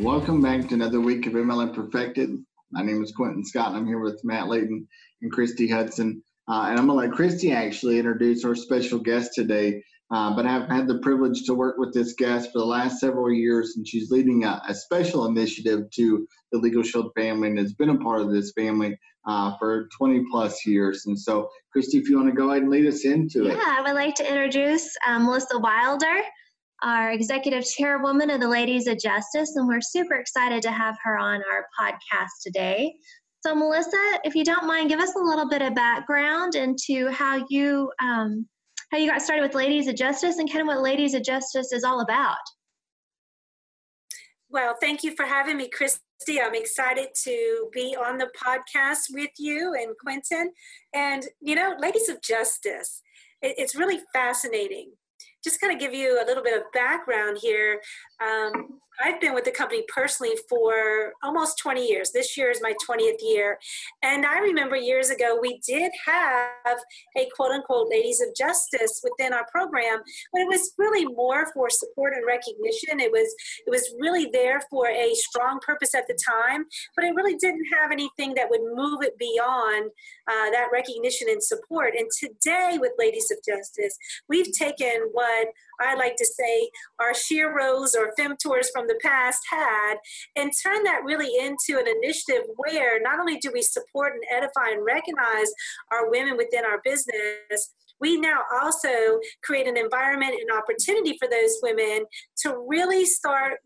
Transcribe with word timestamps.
Welcome 0.00 0.40
back 0.40 0.66
to 0.68 0.74
another 0.74 0.98
week 0.98 1.26
of 1.26 1.34
MLM 1.34 1.74
Perfected. 1.74 2.30
My 2.72 2.82
name 2.82 3.04
is 3.04 3.12
Quentin 3.12 3.44
Scott, 3.44 3.68
and 3.68 3.76
I'm 3.76 3.86
here 3.86 3.98
with 3.98 4.24
Matt 4.24 4.48
Layton 4.48 4.88
and 5.20 5.30
Christy 5.30 5.68
Hudson. 5.68 6.22
Uh, 6.48 6.68
and 6.70 6.78
I'm 6.78 6.86
going 6.86 6.98
to 6.98 7.06
let 7.08 7.12
Christy 7.14 7.52
actually 7.52 7.98
introduce 7.98 8.42
our 8.42 8.54
special 8.54 8.98
guest 8.98 9.32
today. 9.34 9.84
Uh, 10.10 10.34
but 10.34 10.46
I've 10.46 10.70
had 10.70 10.88
the 10.88 11.00
privilege 11.00 11.42
to 11.44 11.54
work 11.54 11.76
with 11.76 11.92
this 11.92 12.14
guest 12.14 12.50
for 12.50 12.60
the 12.60 12.64
last 12.64 12.98
several 12.98 13.30
years, 13.30 13.74
and 13.76 13.86
she's 13.86 14.10
leading 14.10 14.44
a, 14.44 14.62
a 14.66 14.74
special 14.74 15.26
initiative 15.26 15.90
to 15.90 16.26
the 16.50 16.58
Legal 16.58 16.82
Shield 16.82 17.12
family 17.14 17.48
and 17.48 17.58
has 17.58 17.74
been 17.74 17.90
a 17.90 17.98
part 17.98 18.22
of 18.22 18.32
this 18.32 18.52
family 18.52 18.98
uh, 19.26 19.54
for 19.58 19.86
20 19.98 20.24
plus 20.30 20.64
years. 20.64 21.04
And 21.04 21.20
so, 21.20 21.50
Christy, 21.74 21.98
if 21.98 22.08
you 22.08 22.16
want 22.16 22.30
to 22.30 22.34
go 22.34 22.48
ahead 22.48 22.62
and 22.62 22.70
lead 22.70 22.86
us 22.86 23.04
into 23.04 23.44
yeah, 23.44 23.52
it. 23.52 23.56
Yeah, 23.58 23.76
I 23.78 23.82
would 23.82 23.94
like 23.94 24.14
to 24.14 24.26
introduce 24.26 24.96
um, 25.06 25.26
Melissa 25.26 25.58
Wilder, 25.58 26.20
our 26.82 27.10
executive 27.12 27.64
chairwoman 27.64 28.30
of 28.30 28.40
the 28.40 28.48
Ladies 28.48 28.86
of 28.86 28.98
Justice, 28.98 29.56
and 29.56 29.66
we're 29.66 29.80
super 29.80 30.14
excited 30.16 30.62
to 30.62 30.70
have 30.70 30.96
her 31.02 31.18
on 31.18 31.42
our 31.52 31.66
podcast 31.78 32.28
today. 32.42 32.94
So, 33.46 33.54
Melissa, 33.54 34.20
if 34.24 34.34
you 34.34 34.44
don't 34.44 34.66
mind, 34.66 34.90
give 34.90 35.00
us 35.00 35.14
a 35.14 35.18
little 35.18 35.48
bit 35.48 35.62
of 35.62 35.74
background 35.74 36.54
into 36.54 37.08
how 37.10 37.44
you 37.48 37.90
um, 38.02 38.46
how 38.90 38.98
you 38.98 39.08
got 39.08 39.22
started 39.22 39.42
with 39.42 39.54
Ladies 39.54 39.86
of 39.86 39.96
Justice 39.96 40.38
and 40.38 40.50
kind 40.50 40.62
of 40.62 40.66
what 40.66 40.82
Ladies 40.82 41.14
of 41.14 41.22
Justice 41.22 41.72
is 41.72 41.84
all 41.84 42.00
about. 42.00 42.36
Well, 44.48 44.74
thank 44.80 45.04
you 45.04 45.14
for 45.14 45.24
having 45.24 45.56
me, 45.56 45.68
Christy. 45.68 46.40
I'm 46.40 46.56
excited 46.56 47.08
to 47.22 47.68
be 47.72 47.96
on 47.96 48.18
the 48.18 48.28
podcast 48.36 49.04
with 49.10 49.30
you 49.38 49.74
and 49.74 49.94
Quentin. 50.02 50.52
And, 50.92 51.24
you 51.40 51.54
know, 51.54 51.76
Ladies 51.78 52.08
of 52.08 52.20
Justice, 52.20 53.00
it's 53.42 53.76
really 53.76 54.00
fascinating. 54.12 54.90
Just 55.42 55.60
kind 55.60 55.72
of 55.72 55.80
give 55.80 55.94
you 55.94 56.22
a 56.22 56.26
little 56.26 56.42
bit 56.42 56.56
of 56.56 56.70
background 56.72 57.38
here. 57.40 57.80
Um, 58.22 58.80
I've 59.02 59.20
been 59.20 59.34
with 59.34 59.44
the 59.44 59.50
company 59.50 59.82
personally 59.88 60.34
for 60.48 61.12
almost 61.22 61.58
20 61.58 61.86
years. 61.86 62.10
This 62.12 62.36
year 62.36 62.50
is 62.50 62.60
my 62.62 62.74
20th 62.86 63.22
year. 63.22 63.58
And 64.02 64.26
I 64.26 64.40
remember 64.40 64.76
years 64.76 65.10
ago, 65.10 65.38
we 65.40 65.60
did 65.66 65.90
have 66.06 66.78
a 67.16 67.28
quote 67.34 67.52
unquote 67.52 67.88
ladies 67.88 68.20
of 68.20 68.28
justice 68.36 69.02
within 69.02 69.32
our 69.32 69.46
program, 69.50 70.00
but 70.32 70.42
it 70.42 70.48
was 70.48 70.74
really 70.76 71.06
more 71.06 71.50
for 71.52 71.70
support 71.70 72.12
and 72.14 72.26
recognition. 72.26 73.00
It 73.00 73.10
was, 73.10 73.34
it 73.66 73.70
was 73.70 73.94
really 73.98 74.28
there 74.32 74.60
for 74.70 74.88
a 74.88 75.14
strong 75.14 75.60
purpose 75.64 75.94
at 75.94 76.06
the 76.06 76.18
time, 76.28 76.66
but 76.94 77.04
it 77.04 77.14
really 77.14 77.36
didn't 77.36 77.66
have 77.80 77.92
anything 77.92 78.34
that 78.34 78.50
would 78.50 78.60
move 78.74 79.02
it 79.02 79.18
beyond 79.18 79.90
uh, 80.28 80.50
that 80.50 80.68
recognition 80.72 81.28
and 81.30 81.42
support. 81.42 81.94
And 81.98 82.08
today 82.18 82.78
with 82.78 82.92
Ladies 82.98 83.30
of 83.30 83.38
Justice, 83.46 83.96
we've 84.28 84.52
taken 84.52 85.08
what 85.12 85.29
I 85.80 85.94
like 85.94 86.16
to 86.16 86.26
say 86.26 86.70
our 87.00 87.12
sheroes 87.12 87.94
or 87.96 88.12
femtors 88.18 88.66
from 88.72 88.86
the 88.86 88.98
past 89.02 89.40
had, 89.50 89.94
and 90.36 90.52
turn 90.62 90.84
that 90.84 91.04
really 91.04 91.30
into 91.38 91.80
an 91.80 91.88
initiative 91.88 92.44
where 92.56 93.00
not 93.00 93.18
only 93.18 93.38
do 93.38 93.50
we 93.52 93.62
support 93.62 94.12
and 94.14 94.22
edify 94.30 94.70
and 94.72 94.84
recognize 94.84 95.50
our 95.90 96.10
women 96.10 96.36
within 96.36 96.64
our 96.64 96.80
business, 96.84 97.72
we 98.00 98.18
now 98.18 98.38
also 98.62 99.20
create 99.42 99.66
an 99.66 99.76
environment 99.76 100.34
and 100.40 100.50
opportunity 100.50 101.16
for 101.18 101.28
those 101.28 101.58
women 101.62 102.06
to 102.38 102.64
really 102.66 103.04
start 103.04 103.58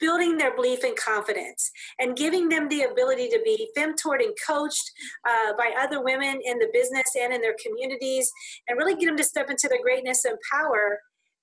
building 0.00 0.36
their 0.36 0.54
belief 0.54 0.84
and 0.84 0.96
confidence 0.96 1.70
and 1.98 2.16
giving 2.16 2.48
them 2.48 2.68
the 2.68 2.82
ability 2.82 3.28
to 3.28 3.40
be 3.44 3.68
femtored 3.76 4.22
and 4.22 4.34
coached 4.46 4.90
uh, 5.28 5.52
by 5.56 5.72
other 5.78 6.02
women 6.02 6.40
in 6.44 6.58
the 6.58 6.68
business 6.72 7.06
and 7.20 7.32
in 7.32 7.40
their 7.40 7.56
communities 7.64 8.30
and 8.68 8.78
really 8.78 8.94
get 8.94 9.06
them 9.06 9.16
to 9.16 9.24
step 9.24 9.50
into 9.50 9.68
their 9.68 9.82
greatness 9.82 10.24
and 10.24 10.38
power 10.52 10.98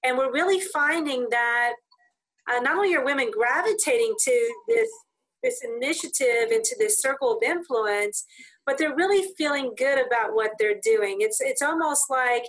and 0.05 0.17
we're 0.17 0.31
really 0.31 0.59
finding 0.59 1.27
that 1.31 1.73
uh, 2.51 2.59
not 2.59 2.77
only 2.77 2.95
are 2.95 3.03
women 3.03 3.31
gravitating 3.31 4.13
to 4.19 4.53
this 4.67 4.89
this 5.43 5.61
initiative 5.63 6.51
into 6.51 6.75
this 6.79 6.99
circle 6.99 7.37
of 7.37 7.43
influence, 7.43 8.25
but 8.65 8.79
they're 8.79 8.95
really 8.95 9.27
feeling 9.37 9.73
good 9.77 10.03
about 10.03 10.33
what 10.33 10.51
they're 10.59 10.79
doing. 10.81 11.17
It's 11.19 11.39
it's 11.41 11.61
almost 11.61 12.05
like 12.09 12.43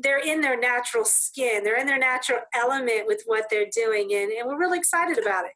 they're 0.00 0.18
in 0.18 0.40
their 0.40 0.58
natural 0.58 1.04
skin, 1.04 1.64
they're 1.64 1.78
in 1.78 1.86
their 1.86 1.98
natural 1.98 2.40
element 2.54 3.06
with 3.06 3.22
what 3.26 3.46
they're 3.50 3.70
doing, 3.74 4.12
and, 4.12 4.30
and 4.32 4.48
we're 4.48 4.58
really 4.58 4.78
excited 4.78 5.18
about 5.18 5.44
it. 5.44 5.52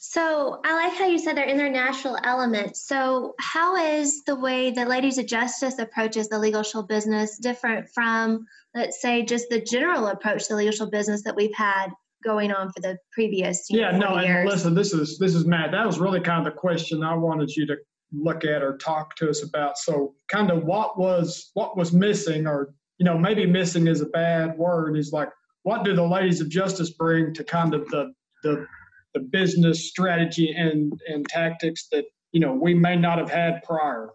So 0.00 0.60
I 0.64 0.74
like 0.74 0.96
how 0.96 1.06
you 1.06 1.18
said 1.18 1.36
they're 1.36 1.44
in 1.44 1.58
their 1.58 1.70
natural 1.70 2.16
element. 2.24 2.76
So 2.76 3.34
how 3.40 3.76
is 3.76 4.24
the 4.24 4.36
way 4.36 4.70
that 4.70 4.88
Ladies 4.88 5.18
of 5.18 5.26
Justice 5.26 5.78
approaches 5.78 6.28
the 6.28 6.38
legal 6.38 6.62
shield 6.62 6.88
business 6.88 7.36
different 7.36 7.88
from, 7.90 8.46
let's 8.74 9.02
say, 9.02 9.24
just 9.24 9.50
the 9.50 9.60
general 9.60 10.06
approach 10.06 10.44
to 10.44 10.54
the 10.54 10.56
legal 10.56 10.72
shield 10.72 10.92
business 10.92 11.22
that 11.24 11.36
we've 11.36 11.54
had 11.54 11.88
going 12.24 12.52
on 12.52 12.72
for 12.72 12.80
the 12.80 12.98
previous 13.12 13.66
yeah 13.70 13.90
know, 13.92 14.14
no 14.14 14.20
years? 14.20 14.40
and 14.40 14.48
listen 14.48 14.74
this 14.74 14.92
is 14.92 15.18
this 15.18 15.34
is 15.34 15.44
matt 15.44 15.70
that 15.70 15.86
was 15.86 15.98
really 15.98 16.20
kind 16.20 16.44
of 16.44 16.52
the 16.52 16.58
question 16.58 17.02
i 17.04 17.14
wanted 17.14 17.48
you 17.54 17.66
to 17.66 17.76
look 18.12 18.44
at 18.44 18.62
or 18.62 18.76
talk 18.78 19.14
to 19.14 19.28
us 19.28 19.42
about 19.42 19.78
so 19.78 20.14
kind 20.28 20.50
of 20.50 20.64
what 20.64 20.98
was 20.98 21.50
what 21.54 21.76
was 21.76 21.92
missing 21.92 22.46
or 22.46 22.74
you 22.98 23.04
know 23.04 23.16
maybe 23.16 23.46
missing 23.46 23.86
is 23.86 24.00
a 24.00 24.06
bad 24.06 24.56
word 24.58 24.96
is 24.96 25.12
like 25.12 25.30
what 25.62 25.84
do 25.84 25.94
the 25.94 26.02
ladies 26.06 26.40
of 26.40 26.48
justice 26.48 26.90
bring 26.90 27.32
to 27.34 27.44
kind 27.44 27.74
of 27.74 27.88
the 27.88 28.12
the 28.42 28.66
the 29.14 29.20
business 29.20 29.88
strategy 29.88 30.52
and 30.56 30.92
and 31.08 31.26
tactics 31.28 31.88
that 31.90 32.04
you 32.32 32.40
know 32.40 32.52
we 32.52 32.74
may 32.74 32.96
not 32.96 33.18
have 33.18 33.30
had 33.30 33.62
prior 33.62 34.10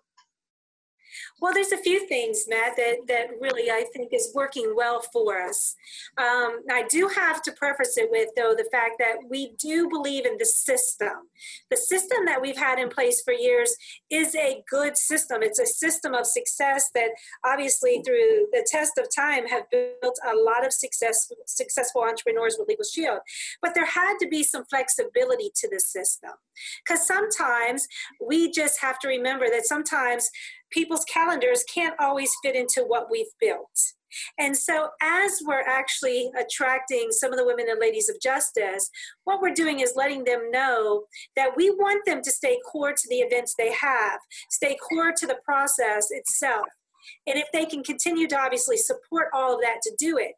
well, 1.40 1.54
there's 1.54 1.72
a 1.72 1.78
few 1.78 2.08
things, 2.08 2.46
Matt, 2.48 2.76
that, 2.78 2.98
that 3.08 3.28
really 3.40 3.70
I 3.70 3.86
think 3.94 4.14
is 4.14 4.32
working 4.34 4.74
well 4.76 5.02
for 5.12 5.42
us. 5.42 5.76
Um, 6.18 6.62
I 6.72 6.86
do 6.90 7.10
have 7.16 7.42
to 7.44 7.52
preface 7.52 7.98
it 7.98 8.10
with, 8.10 8.30
though, 8.36 8.54
the 8.56 8.68
fact 8.72 8.96
that 9.00 9.18
we 9.30 9.54
do 9.60 9.90
believe 9.90 10.26
in 10.26 10.38
the 10.38 10.46
system. 10.46 11.30
The 11.70 11.78
system 11.78 12.26
that 12.26 12.42
we've 12.42 12.58
had 12.58 12.80
in 12.80 12.90
place 12.90 13.22
for 13.24 13.34
years 13.34 13.76
is 14.10 14.36
a 14.36 14.64
good 14.70 14.98
system. 14.98 15.44
It's 15.44 15.60
a 15.60 15.66
system 15.66 16.14
of 16.14 16.26
success 16.26 16.90
that 16.96 17.10
obviously, 17.46 18.02
through 18.06 18.48
the 18.52 18.66
test 18.70 18.98
of 18.98 19.08
time, 19.16 19.48
have 19.48 19.70
built 19.70 20.20
a 20.26 20.36
lot 20.36 20.66
of 20.66 20.74
success, 20.74 21.32
successful 21.46 22.04
entrepreneurs 22.04 22.56
with 22.58 22.68
Legal 22.68 22.86
Shield. 22.86 23.20
But 23.62 23.74
there 23.76 23.86
had 23.86 24.18
to 24.20 24.28
be 24.28 24.44
some 24.44 24.66
flexibility 24.66 25.52
to 25.56 25.70
the 25.70 25.80
system. 25.80 26.32
Because 26.86 27.08
sometimes 27.08 27.88
we 28.26 28.52
just 28.52 28.80
have 28.82 29.00
to 29.00 29.08
remember 29.08 29.50
that 29.50 29.66
sometimes 29.66 30.30
people's 30.74 31.06
calendars 31.06 31.64
can't 31.74 31.96
always 32.00 32.32
fit 32.44 32.56
into 32.56 32.84
what 32.88 33.08
we've 33.12 33.28
built. 33.40 33.94
And 34.38 34.56
so, 34.56 34.90
as 35.02 35.42
we're 35.46 35.62
actually 35.62 36.30
attracting 36.40 37.08
some 37.12 37.32
of 37.32 37.40
the 37.40 37.46
women 37.46 37.66
and 37.70 37.80
ladies 37.80 38.10
of 38.10 38.22
justice, 38.22 38.90
what 39.24 39.42
we're 39.42 39.54
doing 39.54 39.80
is 39.80 39.94
letting 39.96 40.24
them 40.24 40.52
know 40.52 41.06
that 41.36 41.56
we 41.56 41.72
want 41.72 42.06
them 42.06 42.22
to 42.22 42.32
stay 42.32 42.60
core 42.72 42.94
to 42.94 43.10
the 43.10 43.18
events 43.18 43.56
they 43.58 43.72
have, 43.74 44.20
stay 44.50 44.78
core 44.78 45.14
to 45.18 45.28
the 45.28 45.38
process 45.44 46.08
itself. 46.12 46.66
And 47.28 47.38
if 47.38 47.48
they 47.52 47.66
can 47.66 47.84
continue 47.84 48.28
to 48.28 48.40
obviously 48.40 48.78
support 48.78 49.28
all 49.34 49.56
of 49.56 49.62
that 49.62 49.80
to 49.84 49.96
do 49.98 50.18
it. 50.18 50.34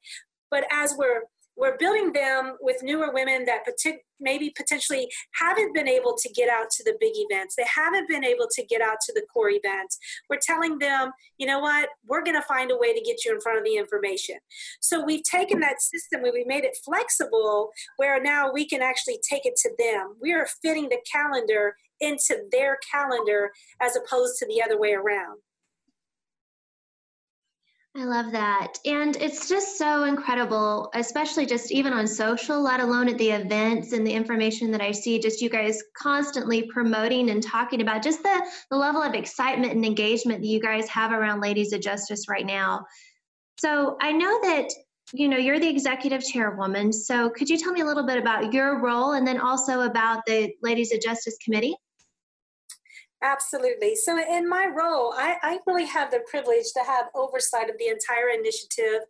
But 0.49 0.65
as 0.71 0.95
we're 0.97 1.23
we're 1.57 1.77
building 1.77 2.11
them 2.11 2.57
with 2.59 2.83
newer 2.83 3.13
women 3.13 3.45
that 3.45 3.65
partic- 3.65 3.99
maybe 4.19 4.53
potentially 4.55 5.07
haven't 5.39 5.73
been 5.73 5.87
able 5.87 6.15
to 6.17 6.29
get 6.29 6.49
out 6.49 6.69
to 6.71 6.83
the 6.83 6.95
big 6.99 7.13
events. 7.15 7.55
They 7.55 7.65
haven't 7.73 8.07
been 8.07 8.23
able 8.23 8.47
to 8.51 8.65
get 8.65 8.81
out 8.81 8.97
to 9.05 9.13
the 9.13 9.23
core 9.33 9.49
events. 9.49 9.97
We're 10.29 10.39
telling 10.41 10.79
them, 10.79 11.11
you 11.37 11.47
know 11.47 11.59
what, 11.59 11.89
we're 12.07 12.23
going 12.23 12.39
to 12.39 12.47
find 12.47 12.71
a 12.71 12.77
way 12.77 12.93
to 12.93 13.01
get 13.01 13.25
you 13.25 13.33
in 13.33 13.41
front 13.41 13.57
of 13.57 13.63
the 13.63 13.77
information. 13.77 14.37
So 14.81 15.03
we've 15.03 15.23
taken 15.23 15.59
that 15.61 15.81
system 15.81 16.23
and 16.23 16.33
we 16.33 16.43
made 16.45 16.63
it 16.63 16.77
flexible 16.83 17.71
where 17.97 18.21
now 18.21 18.51
we 18.51 18.67
can 18.67 18.81
actually 18.81 19.19
take 19.29 19.45
it 19.45 19.55
to 19.57 19.71
them. 19.77 20.15
We 20.21 20.33
are 20.33 20.47
fitting 20.61 20.89
the 20.89 20.99
calendar 21.11 21.75
into 21.99 22.43
their 22.51 22.77
calendar 22.91 23.51
as 23.81 23.95
opposed 23.95 24.37
to 24.39 24.47
the 24.47 24.61
other 24.61 24.79
way 24.79 24.93
around. 24.93 25.39
I 27.97 28.03
love 28.03 28.33
that. 28.33 28.73
And 28.83 29.15
it's 29.15 29.47
just 29.47 29.77
so 29.77 30.03
incredible, 30.03 30.89
especially 30.93 31.45
just 31.45 31.71
even 31.71 31.93
on 31.93 32.07
social, 32.07 32.61
let 32.61 32.81
alone 32.81 33.07
at 33.07 33.17
the 33.17 33.29
events 33.29 33.93
and 33.93 34.05
the 34.05 34.11
information 34.11 34.69
that 34.71 34.81
I 34.81 34.91
see, 34.91 35.17
just 35.17 35.41
you 35.41 35.49
guys 35.49 35.81
constantly 35.97 36.63
promoting 36.63 37.29
and 37.29 37.41
talking 37.41 37.81
about 37.81 38.03
just 38.03 38.21
the, 38.21 38.45
the 38.69 38.75
level 38.75 39.01
of 39.01 39.13
excitement 39.13 39.71
and 39.71 39.85
engagement 39.85 40.41
that 40.41 40.47
you 40.47 40.59
guys 40.59 40.89
have 40.89 41.13
around 41.13 41.39
Ladies 41.39 41.71
of 41.71 41.79
Justice 41.79 42.27
right 42.27 42.45
now. 42.45 42.85
So 43.59 43.95
I 44.01 44.11
know 44.11 44.41
that 44.41 44.69
you 45.13 45.29
know 45.29 45.37
you're 45.37 45.59
the 45.59 45.69
executive 45.69 46.25
chairwoman 46.25 46.91
so 46.91 47.29
could 47.29 47.47
you 47.47 47.59
tell 47.59 47.71
me 47.71 47.81
a 47.81 47.85
little 47.85 48.07
bit 48.07 48.17
about 48.17 48.51
your 48.51 48.81
role 48.81 49.11
and 49.11 49.25
then 49.25 49.39
also 49.39 49.81
about 49.81 50.25
the 50.25 50.51
ladies 50.63 50.91
of 50.91 50.99
justice 50.99 51.37
committee 51.45 51.75
Absolutely. 53.25 53.95
So, 53.95 54.19
in 54.19 54.47
my 54.47 54.67
role, 54.67 55.11
I, 55.17 55.37
I, 55.41 55.59
really 55.65 55.87
have 55.87 56.11
the 56.11 56.23
privilege 56.29 56.71
to 56.77 56.83
have 56.85 57.07
oversight 57.15 57.71
of 57.71 57.77
the 57.79 57.87
entire 57.87 58.29
initiative 58.29 59.01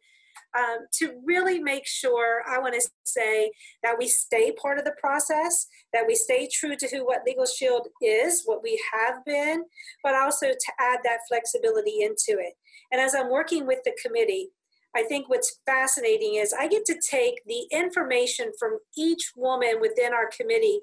um, 0.57 0.85
to 0.99 1.19
really 1.25 1.59
make 1.59 1.85
sure, 1.85 2.41
I 2.47 2.57
want 2.59 2.75
to 2.75 2.89
say, 3.03 3.51
that 3.83 3.97
we 3.99 4.07
stay 4.07 4.53
part 4.53 4.79
of 4.79 4.85
the 4.85 4.95
process, 5.01 5.67
that 5.91 6.05
we 6.07 6.15
stay 6.15 6.47
true 6.47 6.77
to 6.77 6.87
who 6.87 7.05
what 7.05 7.23
Legal 7.25 7.45
Shield 7.45 7.89
is, 8.01 8.43
what 8.45 8.63
we 8.63 8.81
have 8.93 9.25
been, 9.25 9.65
but 10.01 10.15
also 10.15 10.47
to 10.47 10.71
add 10.79 10.99
that 11.03 11.19
flexibility 11.27 12.01
into 12.01 12.39
it. 12.39 12.53
And 12.93 13.01
as 13.01 13.15
I'm 13.15 13.29
working 13.29 13.67
with 13.67 13.79
the 13.83 13.97
committee, 14.01 14.51
I 14.95 15.03
think 15.03 15.27
what's 15.27 15.59
fascinating 15.65 16.35
is 16.35 16.53
I 16.57 16.69
get 16.69 16.85
to 16.85 16.95
take 17.11 17.41
the 17.45 17.67
information 17.69 18.53
from 18.57 18.77
each 18.97 19.33
woman 19.35 19.81
within 19.81 20.13
our 20.13 20.29
committee, 20.29 20.79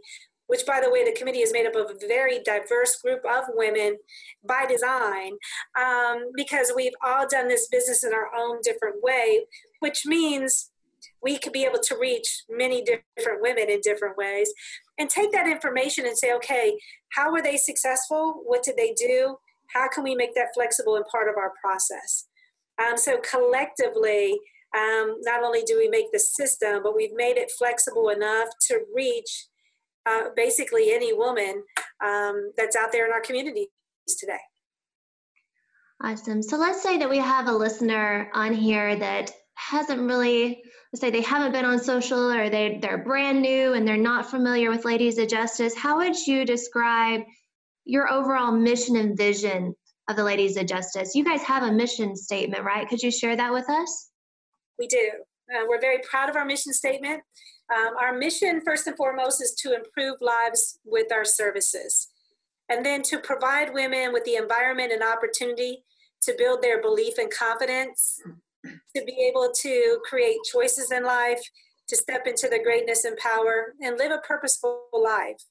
which, 0.52 0.66
by 0.66 0.82
the 0.84 0.90
way, 0.90 1.02
the 1.02 1.18
committee 1.18 1.40
is 1.40 1.50
made 1.50 1.64
up 1.64 1.74
of 1.74 1.90
a 1.90 2.06
very 2.06 2.38
diverse 2.44 3.00
group 3.00 3.22
of 3.24 3.44
women 3.54 3.96
by 4.46 4.66
design, 4.66 5.32
um, 5.80 6.26
because 6.36 6.70
we've 6.76 6.92
all 7.02 7.26
done 7.26 7.48
this 7.48 7.68
business 7.68 8.04
in 8.04 8.12
our 8.12 8.28
own 8.36 8.58
different 8.62 9.02
way, 9.02 9.46
which 9.80 10.04
means 10.04 10.70
we 11.22 11.38
could 11.38 11.54
be 11.54 11.64
able 11.64 11.78
to 11.78 11.96
reach 11.98 12.44
many 12.50 12.84
different 12.84 13.40
women 13.40 13.70
in 13.70 13.80
different 13.80 14.18
ways 14.18 14.52
and 14.98 15.08
take 15.08 15.32
that 15.32 15.48
information 15.48 16.04
and 16.04 16.18
say, 16.18 16.34
okay, 16.34 16.78
how 17.12 17.32
were 17.32 17.40
they 17.40 17.56
successful? 17.56 18.42
What 18.44 18.62
did 18.62 18.76
they 18.76 18.92
do? 18.92 19.38
How 19.72 19.88
can 19.88 20.04
we 20.04 20.14
make 20.14 20.34
that 20.34 20.48
flexible 20.54 20.96
and 20.96 21.06
part 21.06 21.30
of 21.30 21.38
our 21.38 21.54
process? 21.62 22.26
Um, 22.78 22.98
so 22.98 23.16
collectively, 23.18 24.38
um, 24.76 25.16
not 25.22 25.42
only 25.42 25.62
do 25.62 25.78
we 25.78 25.88
make 25.88 26.12
the 26.12 26.18
system, 26.18 26.82
but 26.82 26.94
we've 26.94 27.14
made 27.14 27.38
it 27.38 27.50
flexible 27.58 28.10
enough 28.10 28.48
to 28.68 28.80
reach 28.94 29.46
uh, 30.06 30.30
basically 30.36 30.92
any 30.92 31.12
woman 31.12 31.62
um, 32.04 32.50
that's 32.56 32.76
out 32.76 32.92
there 32.92 33.06
in 33.06 33.12
our 33.12 33.20
communities 33.20 33.68
today. 34.18 34.38
Awesome. 36.02 36.42
So 36.42 36.56
let's 36.56 36.82
say 36.82 36.98
that 36.98 37.08
we 37.08 37.18
have 37.18 37.46
a 37.46 37.52
listener 37.52 38.30
on 38.34 38.52
here 38.52 38.96
that 38.96 39.30
hasn't 39.54 40.00
really, 40.00 40.62
let's 40.92 41.00
say 41.00 41.10
they 41.10 41.20
haven't 41.20 41.52
been 41.52 41.64
on 41.64 41.78
social 41.78 42.30
or 42.30 42.50
they, 42.50 42.78
they're 42.82 43.04
brand 43.04 43.40
new 43.40 43.74
and 43.74 43.86
they're 43.86 43.96
not 43.96 44.28
familiar 44.28 44.70
with 44.70 44.84
Ladies 44.84 45.18
of 45.18 45.28
Justice. 45.28 45.76
How 45.76 45.98
would 45.98 46.16
you 46.26 46.44
describe 46.44 47.22
your 47.84 48.10
overall 48.12 48.52
mission 48.52 48.96
and 48.96 49.16
vision 49.16 49.74
of 50.08 50.16
the 50.16 50.24
Ladies 50.24 50.56
of 50.56 50.66
Justice. 50.66 51.14
You 51.14 51.24
guys 51.24 51.42
have 51.42 51.62
a 51.62 51.72
mission 51.72 52.16
statement, 52.16 52.64
right? 52.64 52.88
Could 52.88 53.02
you 53.02 53.10
share 53.10 53.36
that 53.36 53.52
with 53.52 53.68
us? 53.68 54.10
We 54.78 54.86
do. 54.86 55.10
Uh, 55.52 55.64
we're 55.68 55.80
very 55.80 55.98
proud 55.98 56.30
of 56.30 56.36
our 56.36 56.44
mission 56.44 56.72
statement. 56.72 57.22
Um, 57.74 57.94
our 58.00 58.16
mission, 58.16 58.60
first 58.64 58.86
and 58.86 58.96
foremost, 58.96 59.42
is 59.42 59.54
to 59.62 59.74
improve 59.74 60.16
lives 60.20 60.78
with 60.84 61.12
our 61.12 61.24
services, 61.24 62.08
and 62.68 62.84
then 62.84 63.02
to 63.02 63.18
provide 63.18 63.74
women 63.74 64.12
with 64.12 64.24
the 64.24 64.36
environment 64.36 64.92
and 64.92 65.02
opportunity 65.02 65.84
to 66.22 66.34
build 66.38 66.62
their 66.62 66.80
belief 66.80 67.18
and 67.18 67.30
confidence, 67.30 68.20
to 68.64 69.04
be 69.04 69.26
able 69.28 69.52
to 69.60 69.98
create 70.08 70.38
choices 70.50 70.90
in 70.90 71.04
life, 71.04 71.40
to 71.88 71.96
step 71.96 72.26
into 72.26 72.48
the 72.48 72.62
greatness 72.62 73.04
and 73.04 73.16
power, 73.16 73.74
and 73.82 73.98
live 73.98 74.12
a 74.12 74.18
purposeful 74.18 74.84
life. 74.92 75.42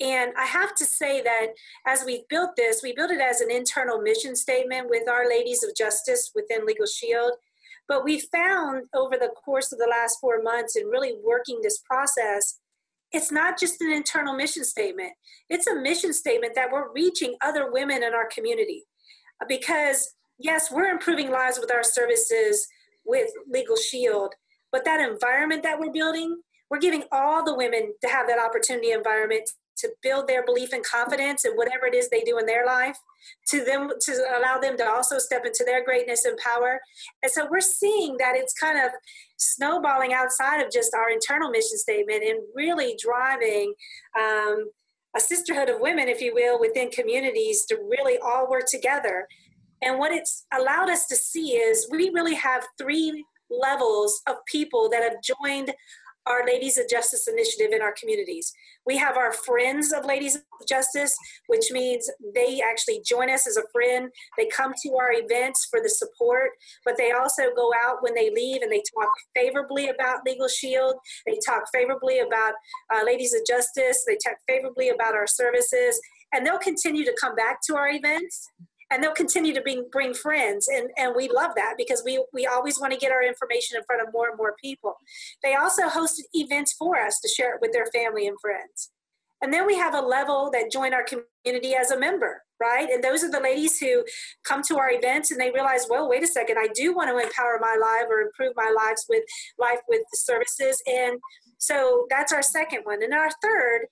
And 0.00 0.32
I 0.38 0.44
have 0.46 0.74
to 0.76 0.84
say 0.84 1.22
that 1.22 1.48
as 1.86 2.04
we 2.04 2.24
built 2.28 2.50
this, 2.56 2.82
we 2.82 2.94
built 2.94 3.10
it 3.10 3.20
as 3.20 3.40
an 3.40 3.50
internal 3.50 4.00
mission 4.00 4.36
statement 4.36 4.88
with 4.88 5.08
our 5.08 5.28
Ladies 5.28 5.64
of 5.64 5.74
Justice 5.74 6.30
within 6.34 6.66
Legal 6.66 6.86
Shield. 6.86 7.32
But 7.88 8.04
we 8.04 8.20
found 8.20 8.84
over 8.94 9.16
the 9.16 9.32
course 9.44 9.72
of 9.72 9.78
the 9.78 9.88
last 9.90 10.18
four 10.20 10.42
months 10.42 10.76
in 10.76 10.86
really 10.86 11.14
working 11.24 11.60
this 11.62 11.78
process, 11.78 12.58
it's 13.12 13.32
not 13.32 13.58
just 13.58 13.80
an 13.80 13.90
internal 13.90 14.34
mission 14.34 14.62
statement, 14.64 15.12
it's 15.48 15.66
a 15.66 15.74
mission 15.74 16.12
statement 16.12 16.54
that 16.54 16.70
we're 16.70 16.92
reaching 16.92 17.36
other 17.42 17.72
women 17.72 18.02
in 18.02 18.12
our 18.12 18.28
community. 18.28 18.84
Because, 19.48 20.14
yes, 20.38 20.70
we're 20.70 20.90
improving 20.90 21.30
lives 21.30 21.58
with 21.58 21.72
our 21.72 21.82
services 21.82 22.66
with 23.06 23.30
Legal 23.48 23.76
Shield, 23.76 24.34
but 24.70 24.84
that 24.84 25.00
environment 25.00 25.62
that 25.62 25.80
we're 25.80 25.92
building, 25.92 26.36
we're 26.70 26.80
giving 26.80 27.04
all 27.10 27.42
the 27.42 27.54
women 27.54 27.94
to 28.02 28.08
have 28.08 28.26
that 28.28 28.38
opportunity 28.38 28.90
environment 28.90 29.48
to 29.78 29.88
build 30.02 30.26
their 30.26 30.44
belief 30.44 30.72
and 30.72 30.84
confidence 30.84 31.46
in 31.46 31.52
whatever 31.52 31.86
it 31.86 31.94
is 31.94 32.10
they 32.10 32.20
do 32.20 32.36
in 32.36 32.44
their 32.44 32.66
life 32.66 32.98
to 33.48 33.64
them 33.64 33.90
to 34.00 34.24
allow 34.38 34.58
them 34.58 34.76
to 34.76 34.88
also 34.88 35.18
step 35.18 35.44
into 35.44 35.64
their 35.64 35.84
greatness 35.84 36.24
and 36.24 36.36
power. 36.38 36.80
And 37.22 37.30
so 37.30 37.46
we're 37.50 37.60
seeing 37.60 38.16
that 38.18 38.34
it's 38.36 38.52
kind 38.52 38.78
of 38.78 38.90
snowballing 39.36 40.12
outside 40.12 40.60
of 40.60 40.72
just 40.72 40.94
our 40.94 41.10
internal 41.10 41.50
mission 41.50 41.78
statement 41.78 42.22
and 42.24 42.40
really 42.54 42.96
driving 43.02 43.74
um, 44.18 44.70
a 45.16 45.20
sisterhood 45.20 45.68
of 45.68 45.80
women 45.80 46.08
if 46.08 46.20
you 46.20 46.34
will 46.34 46.60
within 46.60 46.90
communities 46.90 47.64
to 47.66 47.76
really 47.76 48.18
all 48.18 48.48
work 48.50 48.66
together. 48.66 49.26
And 49.82 49.98
what 49.98 50.12
it's 50.12 50.44
allowed 50.52 50.90
us 50.90 51.06
to 51.06 51.16
see 51.16 51.52
is 51.52 51.88
we 51.90 52.10
really 52.10 52.34
have 52.34 52.66
three 52.78 53.24
levels 53.50 54.20
of 54.26 54.36
people 54.46 54.88
that 54.90 55.02
have 55.02 55.22
joined 55.22 55.72
our 56.28 56.46
Ladies 56.46 56.76
of 56.78 56.88
Justice 56.88 57.26
initiative 57.26 57.72
in 57.72 57.82
our 57.82 57.94
communities. 57.98 58.52
We 58.86 58.96
have 58.98 59.16
our 59.16 59.32
Friends 59.32 59.92
of 59.92 60.04
Ladies 60.04 60.36
of 60.36 60.42
Justice, 60.68 61.16
which 61.46 61.70
means 61.70 62.10
they 62.34 62.60
actually 62.60 63.02
join 63.06 63.30
us 63.30 63.46
as 63.46 63.56
a 63.56 63.62
friend. 63.72 64.10
They 64.36 64.46
come 64.46 64.72
to 64.82 64.96
our 64.96 65.12
events 65.12 65.66
for 65.70 65.80
the 65.82 65.88
support, 65.88 66.50
but 66.84 66.96
they 66.96 67.12
also 67.12 67.44
go 67.56 67.72
out 67.84 68.02
when 68.02 68.14
they 68.14 68.30
leave 68.30 68.62
and 68.62 68.70
they 68.70 68.82
talk 68.94 69.10
favorably 69.34 69.88
about 69.88 70.24
Legal 70.26 70.48
Shield. 70.48 70.96
They 71.26 71.38
talk 71.44 71.64
favorably 71.72 72.20
about 72.20 72.54
uh, 72.94 73.04
Ladies 73.04 73.34
of 73.34 73.40
Justice. 73.46 74.04
They 74.06 74.16
talk 74.16 74.36
favorably 74.46 74.90
about 74.90 75.14
our 75.14 75.26
services. 75.26 76.00
And 76.32 76.46
they'll 76.46 76.58
continue 76.58 77.04
to 77.04 77.16
come 77.18 77.34
back 77.34 77.60
to 77.68 77.76
our 77.76 77.88
events 77.88 78.50
and 78.90 79.02
they'll 79.02 79.12
continue 79.12 79.54
to 79.54 79.60
bring, 79.60 79.86
bring 79.90 80.14
friends 80.14 80.68
and, 80.68 80.90
and 80.96 81.14
we 81.16 81.28
love 81.28 81.52
that 81.56 81.74
because 81.76 82.02
we, 82.04 82.24
we 82.32 82.46
always 82.46 82.80
want 82.80 82.92
to 82.92 82.98
get 82.98 83.12
our 83.12 83.22
information 83.22 83.76
in 83.76 83.84
front 83.84 84.06
of 84.06 84.12
more 84.12 84.28
and 84.28 84.38
more 84.38 84.54
people. 84.62 84.96
They 85.42 85.54
also 85.54 85.82
hosted 85.82 86.22
events 86.32 86.72
for 86.72 86.98
us 86.98 87.20
to 87.20 87.28
share 87.28 87.54
it 87.54 87.60
with 87.60 87.72
their 87.72 87.86
family 87.86 88.26
and 88.26 88.38
friends. 88.40 88.90
And 89.40 89.52
then 89.52 89.66
we 89.66 89.76
have 89.76 89.94
a 89.94 90.00
level 90.00 90.50
that 90.52 90.72
join 90.72 90.92
our 90.92 91.04
community 91.04 91.74
as 91.74 91.90
a 91.90 91.98
member 91.98 92.42
right? 92.60 92.90
And 92.90 93.04
those 93.04 93.22
are 93.22 93.30
the 93.30 93.38
ladies 93.38 93.78
who 93.78 94.02
come 94.42 94.62
to 94.64 94.78
our 94.78 94.90
events 94.90 95.30
and 95.30 95.40
they 95.40 95.52
realize 95.52 95.86
well 95.88 96.08
wait 96.08 96.24
a 96.24 96.26
second 96.26 96.58
i 96.58 96.66
do 96.74 96.92
want 96.92 97.08
to 97.08 97.16
empower 97.16 97.56
my 97.60 97.78
life 97.80 98.08
or 98.10 98.20
improve 98.20 98.52
my 98.56 98.74
lives 98.76 99.06
with 99.08 99.22
life 99.58 99.78
with 99.88 100.02
the 100.10 100.16
services. 100.16 100.82
And 100.86 101.20
so 101.58 102.06
that's 102.10 102.32
our 102.32 102.42
second 102.42 102.80
one. 102.84 103.02
And 103.02 103.12
our 103.12 103.30
third 103.42 103.86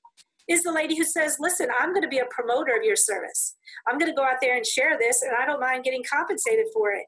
is 0.49 0.63
the 0.63 0.73
lady 0.73 0.97
who 0.97 1.05
says, 1.05 1.37
Listen, 1.41 1.69
I'm 1.79 1.93
going 1.93 2.03
to 2.03 2.09
be 2.09 2.19
a 2.19 2.27
promoter 2.31 2.77
of 2.77 2.85
your 2.85 2.97
service. 2.97 3.57
I'm 3.87 3.99
going 3.99 4.11
to 4.11 4.17
go 4.17 4.25
out 4.25 4.39
there 4.41 4.57
and 4.57 4.67
share 4.67 4.99
this, 4.99 5.23
and 5.23 5.33
I 5.41 5.47
don't 5.47 5.61
mind 5.61 5.85
getting 5.85 6.05
compensated 6.11 6.67
for 6.73 6.93
it. 6.93 7.07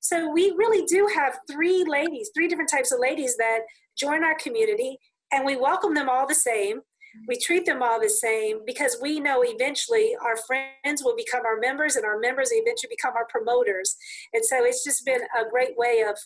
So 0.00 0.30
we 0.30 0.54
really 0.56 0.84
do 0.86 1.08
have 1.14 1.38
three 1.50 1.84
ladies, 1.84 2.30
three 2.34 2.48
different 2.48 2.70
types 2.70 2.92
of 2.92 3.00
ladies 3.00 3.36
that 3.38 3.60
join 3.98 4.22
our 4.24 4.36
community, 4.36 4.98
and 5.32 5.44
we 5.44 5.56
welcome 5.56 5.94
them 5.94 6.08
all 6.08 6.26
the 6.26 6.34
same. 6.34 6.80
We 7.28 7.38
treat 7.38 7.64
them 7.64 7.82
all 7.82 7.98
the 7.98 8.10
same 8.10 8.60
because 8.66 8.98
we 9.00 9.20
know 9.20 9.42
eventually 9.42 10.14
our 10.22 10.36
friends 10.36 11.02
will 11.02 11.16
become 11.16 11.46
our 11.46 11.58
members, 11.58 11.96
and 11.96 12.04
our 12.04 12.18
members 12.18 12.50
eventually 12.52 12.90
become 12.90 13.14
our 13.16 13.26
promoters. 13.26 13.96
And 14.32 14.44
so 14.44 14.64
it's 14.64 14.84
just 14.84 15.04
been 15.04 15.22
a 15.22 15.48
great 15.50 15.76
way 15.76 16.04
of 16.08 16.16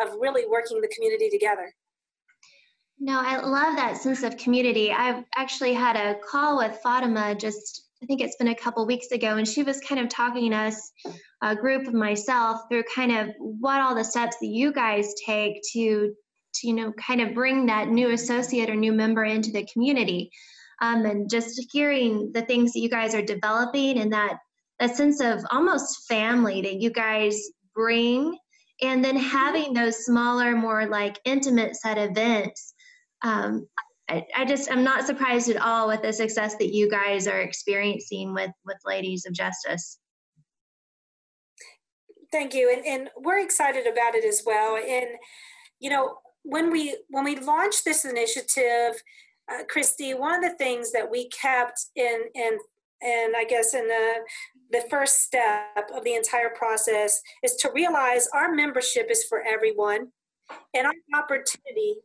of 0.00 0.14
really 0.18 0.46
working 0.48 0.80
the 0.80 0.88
community 0.88 1.28
together. 1.28 1.74
No, 3.02 3.18
I 3.18 3.40
love 3.40 3.76
that 3.76 3.96
sense 3.96 4.22
of 4.22 4.36
community. 4.36 4.92
I've 4.92 5.24
actually 5.34 5.72
had 5.72 5.96
a 5.96 6.18
call 6.18 6.58
with 6.58 6.78
Fatima 6.82 7.34
just, 7.34 7.88
I 8.02 8.06
think 8.06 8.20
it's 8.20 8.36
been 8.36 8.48
a 8.48 8.54
couple 8.54 8.86
weeks 8.86 9.10
ago, 9.10 9.38
and 9.38 9.48
she 9.48 9.62
was 9.62 9.80
kind 9.80 9.98
of 9.98 10.10
talking 10.10 10.50
to 10.50 10.56
us, 10.58 10.92
a 11.40 11.56
group 11.56 11.86
of 11.86 11.94
myself, 11.94 12.60
through 12.68 12.84
kind 12.94 13.10
of 13.10 13.30
what 13.38 13.80
all 13.80 13.94
the 13.94 14.04
steps 14.04 14.36
that 14.42 14.48
you 14.48 14.70
guys 14.70 15.14
take 15.24 15.62
to, 15.72 16.14
to 16.56 16.66
you 16.66 16.74
know, 16.74 16.92
kind 16.92 17.22
of 17.22 17.32
bring 17.32 17.64
that 17.66 17.88
new 17.88 18.10
associate 18.10 18.68
or 18.68 18.76
new 18.76 18.92
member 18.92 19.24
into 19.24 19.50
the 19.50 19.66
community. 19.72 20.30
Um, 20.82 21.06
and 21.06 21.30
just 21.30 21.68
hearing 21.72 22.30
the 22.34 22.42
things 22.42 22.74
that 22.74 22.80
you 22.80 22.90
guys 22.90 23.14
are 23.14 23.22
developing 23.22 23.98
and 23.98 24.12
that, 24.12 24.40
that 24.78 24.94
sense 24.94 25.22
of 25.22 25.42
almost 25.50 26.06
family 26.06 26.60
that 26.60 26.82
you 26.82 26.90
guys 26.90 27.40
bring 27.74 28.36
and 28.82 29.02
then 29.02 29.16
having 29.16 29.72
those 29.72 30.04
smaller 30.04 30.54
more 30.54 30.86
like 30.86 31.18
intimate 31.24 31.76
set 31.76 31.96
events 31.96 32.69
um, 33.22 33.66
I, 34.08 34.26
I, 34.36 34.44
just 34.44 34.70
I'm 34.70 34.82
not 34.82 35.06
surprised 35.06 35.48
at 35.50 35.62
all 35.62 35.86
with 35.86 36.02
the 36.02 36.12
success 36.12 36.56
that 36.56 36.74
you 36.74 36.90
guys 36.90 37.28
are 37.28 37.40
experiencing 37.40 38.34
with 38.34 38.50
with 38.64 38.78
Ladies 38.84 39.24
of 39.26 39.32
Justice. 39.32 39.98
Thank 42.32 42.54
you, 42.54 42.72
and, 42.72 42.84
and 42.84 43.10
we're 43.16 43.40
excited 43.40 43.86
about 43.86 44.14
it 44.14 44.24
as 44.24 44.42
well. 44.44 44.76
And 44.76 45.06
you 45.78 45.90
know, 45.90 46.16
when 46.42 46.70
we 46.70 46.96
when 47.08 47.24
we 47.24 47.38
launched 47.38 47.84
this 47.84 48.04
initiative, 48.04 49.00
uh, 49.50 49.64
Christy, 49.68 50.14
one 50.14 50.44
of 50.44 50.50
the 50.50 50.56
things 50.56 50.92
that 50.92 51.10
we 51.10 51.28
kept 51.28 51.86
in 51.94 52.22
in 52.34 52.58
and 53.02 53.34
I 53.36 53.44
guess 53.44 53.74
in 53.74 53.86
the 53.86 54.14
the 54.72 54.84
first 54.90 55.22
step 55.22 55.90
of 55.94 56.04
the 56.04 56.14
entire 56.14 56.50
process 56.50 57.20
is 57.42 57.54
to 57.56 57.70
realize 57.72 58.28
our 58.34 58.52
membership 58.52 59.06
is 59.10 59.24
for 59.24 59.42
everyone, 59.42 60.08
and 60.74 60.86
our 60.86 60.94
opportunity 61.14 61.96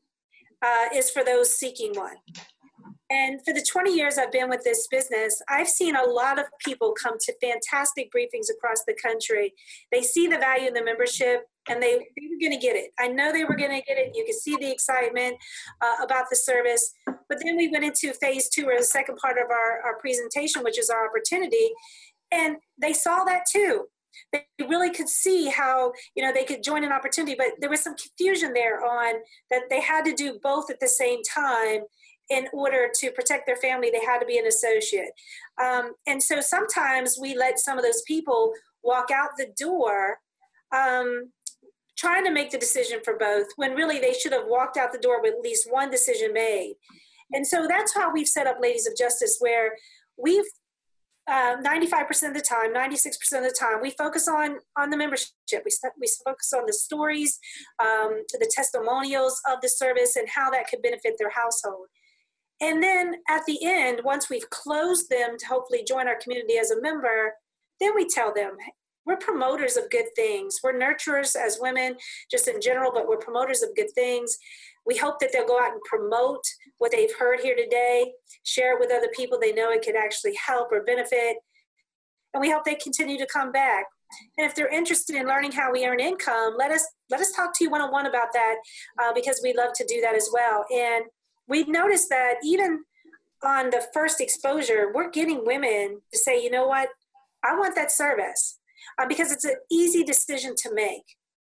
uh, 0.66 0.86
is 0.94 1.10
for 1.12 1.24
those 1.24 1.56
seeking 1.56 1.94
one. 1.94 2.16
And 3.12 3.40
for 3.46 3.54
the 3.54 3.62
20 3.62 3.94
years 3.94 4.18
I've 4.18 4.32
been 4.32 4.50
with 4.50 4.64
this 4.64 4.88
business, 4.88 5.40
I've 5.48 5.68
seen 5.68 5.96
a 5.96 6.04
lot 6.04 6.40
of 6.40 6.46
people 6.66 6.94
come 7.00 7.18
to 7.20 7.34
fantastic 7.40 8.12
briefings 8.12 8.48
across 8.50 8.84
the 8.88 8.96
country. 9.00 9.54
They 9.92 10.02
see 10.02 10.28
the 10.28 10.40
value 10.40 10.68
in 10.68 10.74
the 10.74 10.84
membership 10.84 11.44
and 11.70 11.82
they, 11.82 11.94
they 11.94 12.28
were 12.30 12.40
going 12.42 12.60
to 12.60 12.66
get 12.66 12.76
it. 12.76 12.92
I 13.00 13.08
know 13.08 13.32
they 13.32 13.44
were 13.44 13.56
going 13.56 13.72
to 13.72 13.86
get 13.86 13.98
it. 13.98 14.16
You 14.16 14.26
could 14.26 14.36
see 14.36 14.56
the 14.56 14.72
excitement 14.72 15.36
uh, 15.82 16.04
about 16.04 16.26
the 16.30 16.36
service. 16.36 16.94
But 17.06 17.40
then 17.44 17.58
we 17.58 17.68
went 17.68 17.84
into 17.84 18.14
phase 18.14 18.50
two, 18.50 18.68
or 18.68 18.78
the 18.78 18.84
second 18.84 19.18
part 19.18 19.38
of 19.38 19.50
our, 19.50 19.82
our 19.84 19.98
presentation, 20.00 20.64
which 20.64 20.80
is 20.80 20.90
our 20.90 21.08
opportunity. 21.08 21.72
And 22.32 22.58
they 22.80 22.94
saw 22.94 23.24
that 23.24 23.46
too. 23.52 23.86
They 24.32 24.46
really 24.68 24.92
could 24.92 25.10
see 25.10 25.50
how 25.50 25.92
you 26.16 26.24
know 26.24 26.32
they 26.34 26.44
could 26.44 26.64
join 26.64 26.84
an 26.84 26.92
opportunity 26.92 27.36
but 27.38 27.48
there 27.60 27.70
was 27.70 27.82
some 27.82 27.96
confusion 27.96 28.54
there 28.54 28.84
on 28.84 29.16
that 29.50 29.64
they 29.70 29.82
had 29.82 30.04
to 30.06 30.14
do 30.14 30.40
both 30.42 30.70
at 30.70 30.80
the 30.80 30.88
same 30.88 31.22
time 31.24 31.82
in 32.30 32.48
order 32.54 32.90
to 32.94 33.12
protect 33.12 33.46
their 33.46 33.58
family. 33.58 33.92
They 33.92 34.04
had 34.04 34.20
to 34.20 34.26
be 34.26 34.38
an 34.38 34.48
associate. 34.48 35.12
Um, 35.64 35.94
and 36.08 36.22
so 36.22 36.42
sometimes 36.42 37.18
we 37.22 37.36
let 37.36 37.60
some 37.60 37.78
of 37.78 37.84
those 37.84 38.02
people 38.08 38.54
walk 38.84 39.12
out 39.12 39.32
the 39.38 39.54
door 39.60 40.20
um, 40.72 41.32
trying 41.98 42.26
to 42.26 42.32
make 42.32 42.52
the 42.52 42.58
decision 42.58 43.00
for 43.04 43.18
both 43.18 43.48
when 43.56 43.74
really 43.74 44.00
they 44.00 44.14
should 44.14 44.34
have 44.34 44.48
walked 44.48 44.78
out 44.78 44.92
the 44.92 45.00
door 45.00 45.22
with 45.22 45.34
at 45.34 45.42
least 45.42 45.72
one 45.72 45.90
decision 45.90 46.34
made. 46.34 46.74
And 47.32 47.46
so 47.46 47.68
that's 47.68 47.94
how 47.94 48.12
we've 48.12 48.28
set 48.28 48.48
up 48.48 48.58
ladies 48.60 48.88
of 48.88 48.98
justice 48.98 49.38
where 49.40 49.76
we've 50.18 50.46
uh, 51.28 51.58
95% 51.58 52.28
of 52.28 52.34
the 52.34 52.42
time 52.42 52.74
96% 52.74 53.08
of 53.38 53.44
the 53.44 53.56
time 53.58 53.82
we 53.82 53.92
focus 53.92 54.28
on 54.28 54.58
on 54.78 54.90
the 54.90 54.98
membership. 54.98 55.32
We, 55.54 55.72
we 56.00 56.08
focus 56.24 56.54
on 56.54 56.66
the 56.68 56.74
stories 56.74 57.40
um, 57.82 58.22
the 58.32 58.52
testimonials 58.54 59.42
of 59.52 59.60
the 59.62 59.70
service 59.70 60.16
and 60.16 60.28
how 60.30 60.52
that 60.52 60.68
could 60.70 60.82
benefit 60.82 61.16
their 61.18 61.32
household. 61.32 61.88
And 62.62 62.82
then 62.82 63.16
at 63.28 63.46
the 63.46 63.58
end 63.64 64.02
once 64.04 64.30
we've 64.30 64.50
closed 64.50 65.10
them 65.10 65.38
to 65.40 65.46
hopefully 65.48 65.84
join 65.88 66.08
our 66.08 66.20
community 66.22 66.58
as 66.58 66.72
a 66.72 66.82
member 66.82 67.34
then 67.82 67.94
we 67.96 68.08
tell 68.08 68.34
them 68.34 68.52
we're 69.06 69.18
promoters 69.18 69.78
of 69.78 69.92
good 69.92 70.08
things. 70.16 70.60
We're 70.64 70.80
nurturers 70.80 71.36
as 71.36 71.60
women 71.60 71.96
just 72.30 72.48
in 72.48 72.62
general 72.62 72.92
but 72.94 73.08
we're 73.08 73.18
promoters 73.18 73.64
of 73.64 73.76
good 73.76 73.92
things 73.96 74.38
we 74.86 74.98
hope 74.98 75.20
that 75.20 75.32
they'll 75.34 75.48
go 75.48 75.60
out 75.60 75.72
and 75.72 75.82
promote 75.82 76.44
what 76.78 76.92
they've 76.92 77.14
heard 77.18 77.40
here 77.40 77.56
today, 77.56 78.14
share 78.44 78.76
it 78.76 78.80
with 78.80 78.92
other 78.92 79.10
people 79.16 79.40
they 79.40 79.54
know 79.54 79.72
it 79.72 79.84
could 79.84 79.96
actually 79.96 80.36
help 80.36 80.72
or 80.72 80.84
benefit. 80.84 81.38
And 82.34 82.42
we 82.42 82.52
hope 82.52 82.66
they 82.66 82.76
continue 82.76 83.18
to 83.18 83.28
come 83.32 83.52
back. 83.52 83.86
And 84.38 84.46
if 84.46 84.56
they're 84.56 84.74
interested 84.74 85.16
in 85.16 85.28
learning 85.28 85.54
how 85.54 85.72
we 85.72 85.86
earn 85.86 86.00
income, 86.00 86.56
let 86.58 86.72
us 86.72 86.86
let 87.10 87.22
us 87.22 87.32
talk 87.32 87.58
to 87.58 87.64
you 87.64 87.70
one 87.70 87.82
on 87.82 87.92
one 87.92 88.06
about 88.06 88.34
that 88.34 88.56
uh, 89.02 89.14
because 89.14 89.40
we 89.44 89.54
love 89.54 89.74
to 89.76 89.86
do 89.88 90.02
that 90.02 90.16
as 90.16 90.30
well. 90.32 90.66
And 90.72 91.06
we've 91.48 91.68
noticed 91.68 92.10
that 92.10 92.36
even 92.44 92.84
on 93.44 93.70
the 93.70 93.86
first 93.94 94.22
exposure, 94.22 94.92
we're 94.94 95.10
getting 95.10 95.46
women 95.46 96.02
to 96.12 96.18
say, 96.18 96.42
you 96.42 96.50
know 96.50 96.68
what, 96.68 96.90
I 97.44 97.56
want 97.58 97.76
that 97.76 97.92
service 97.92 98.60
uh, 99.00 99.08
because 99.08 99.32
it's 99.32 99.46
an 99.46 99.56
easy 99.72 100.04
decision 100.04 100.54
to 100.58 100.74
make. 100.74 101.04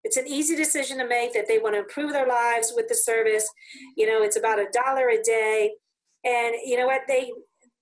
It's 0.03 0.17
an 0.17 0.27
easy 0.27 0.55
decision 0.55 0.97
to 0.97 1.07
make 1.07 1.33
that 1.33 1.47
they 1.47 1.59
want 1.59 1.75
to 1.75 1.79
improve 1.79 2.11
their 2.11 2.27
lives 2.27 2.73
with 2.75 2.87
the 2.87 2.95
service. 2.95 3.49
You 3.95 4.07
know, 4.07 4.21
it's 4.21 4.37
about 4.37 4.59
a 4.59 4.67
dollar 4.73 5.09
a 5.09 5.21
day. 5.21 5.71
And 6.25 6.55
you 6.65 6.77
know 6.77 6.87
what? 6.87 7.01
They 7.07 7.31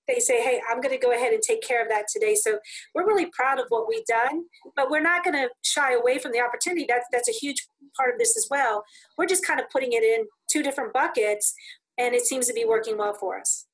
they 0.08 0.18
say, 0.18 0.42
hey, 0.42 0.60
I'm 0.70 0.80
going 0.80 0.94
to 0.94 1.04
go 1.04 1.12
ahead 1.12 1.32
and 1.32 1.42
take 1.42 1.62
care 1.62 1.80
of 1.80 1.88
that 1.88 2.06
today. 2.12 2.34
So 2.34 2.58
we're 2.94 3.06
really 3.06 3.26
proud 3.26 3.60
of 3.60 3.66
what 3.68 3.86
we've 3.88 4.04
done, 4.06 4.44
but 4.74 4.90
we're 4.90 5.00
not 5.00 5.22
going 5.24 5.34
to 5.34 5.48
shy 5.62 5.94
away 5.94 6.18
from 6.18 6.32
the 6.32 6.40
opportunity. 6.40 6.86
That's 6.88 7.06
that's 7.12 7.28
a 7.28 7.32
huge 7.32 7.64
part 7.96 8.12
of 8.12 8.18
this 8.18 8.36
as 8.36 8.48
well. 8.50 8.84
We're 9.16 9.26
just 9.26 9.46
kind 9.46 9.60
of 9.60 9.70
putting 9.70 9.92
it 9.92 10.02
in 10.02 10.26
two 10.50 10.62
different 10.62 10.92
buckets, 10.92 11.54
and 11.98 12.14
it 12.14 12.26
seems 12.26 12.46
to 12.48 12.52
be 12.52 12.64
working 12.64 12.98
well 12.98 13.14
for 13.14 13.38
us. 13.38 13.66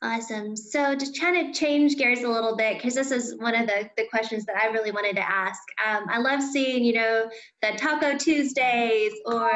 Awesome. 0.00 0.54
So 0.54 0.94
just 0.94 1.16
trying 1.16 1.52
to 1.52 1.58
change 1.58 1.96
gears 1.96 2.22
a 2.22 2.28
little 2.28 2.54
bit, 2.56 2.76
because 2.76 2.94
this 2.94 3.10
is 3.10 3.36
one 3.38 3.56
of 3.56 3.66
the, 3.66 3.90
the 3.96 4.06
questions 4.08 4.44
that 4.46 4.56
I 4.56 4.66
really 4.66 4.92
wanted 4.92 5.16
to 5.16 5.28
ask. 5.28 5.60
Um, 5.84 6.04
I 6.08 6.18
love 6.18 6.40
seeing, 6.40 6.84
you 6.84 6.92
know, 6.92 7.28
the 7.62 7.72
Taco 7.76 8.16
Tuesdays 8.16 9.12
or 9.26 9.50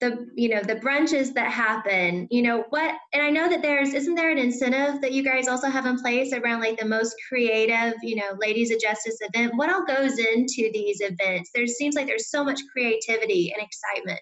the, 0.00 0.28
you 0.36 0.48
know, 0.48 0.62
the 0.62 0.76
brunches 0.76 1.34
that 1.34 1.50
happen, 1.50 2.28
you 2.30 2.42
know, 2.42 2.64
what, 2.70 2.94
and 3.12 3.22
I 3.24 3.30
know 3.30 3.48
that 3.48 3.60
there's, 3.60 3.92
isn't 3.92 4.14
there 4.14 4.30
an 4.30 4.38
incentive 4.38 5.00
that 5.00 5.12
you 5.12 5.24
guys 5.24 5.48
also 5.48 5.68
have 5.68 5.86
in 5.86 5.98
place 5.98 6.32
around 6.32 6.60
like 6.60 6.78
the 6.78 6.86
most 6.86 7.16
creative, 7.28 7.94
you 8.02 8.14
know, 8.14 8.36
Ladies 8.38 8.70
of 8.70 8.78
Justice 8.78 9.18
event? 9.20 9.56
What 9.56 9.72
all 9.72 9.84
goes 9.84 10.18
into 10.18 10.70
these 10.72 11.00
events? 11.00 11.50
There 11.52 11.66
seems 11.66 11.96
like 11.96 12.06
there's 12.06 12.30
so 12.30 12.44
much 12.44 12.60
creativity 12.72 13.52
and 13.52 13.66
excitement. 13.66 14.20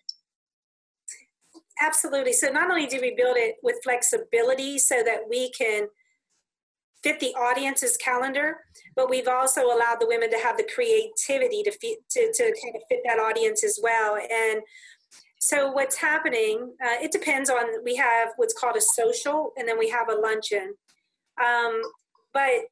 Absolutely. 1.84 2.32
So 2.32 2.46
not 2.48 2.70
only 2.70 2.86
do 2.86 3.00
we 3.00 3.14
build 3.16 3.36
it 3.36 3.56
with 3.62 3.76
flexibility 3.82 4.78
so 4.78 5.02
that 5.04 5.22
we 5.28 5.50
can 5.50 5.88
fit 7.02 7.18
the 7.18 7.34
audience's 7.34 7.96
calendar, 7.96 8.58
but 8.94 9.10
we've 9.10 9.26
also 9.26 9.64
allowed 9.64 9.96
the 9.98 10.06
women 10.06 10.30
to 10.30 10.38
have 10.38 10.56
the 10.56 10.68
creativity 10.72 11.64
to 11.64 11.72
fit, 11.72 11.98
to, 12.10 12.32
to 12.32 12.44
kind 12.62 12.76
of 12.76 12.82
fit 12.88 13.00
that 13.04 13.18
audience 13.18 13.64
as 13.64 13.80
well. 13.82 14.16
And 14.16 14.62
so 15.40 15.72
what's 15.72 15.96
happening, 15.96 16.72
uh, 16.80 17.02
it 17.02 17.10
depends 17.10 17.50
on, 17.50 17.82
we 17.84 17.96
have 17.96 18.28
what's 18.36 18.54
called 18.54 18.76
a 18.76 18.80
social 18.80 19.50
and 19.56 19.66
then 19.66 19.76
we 19.76 19.90
have 19.90 20.08
a 20.08 20.14
luncheon. 20.14 20.74
Um, 21.44 21.82
but 22.32 22.62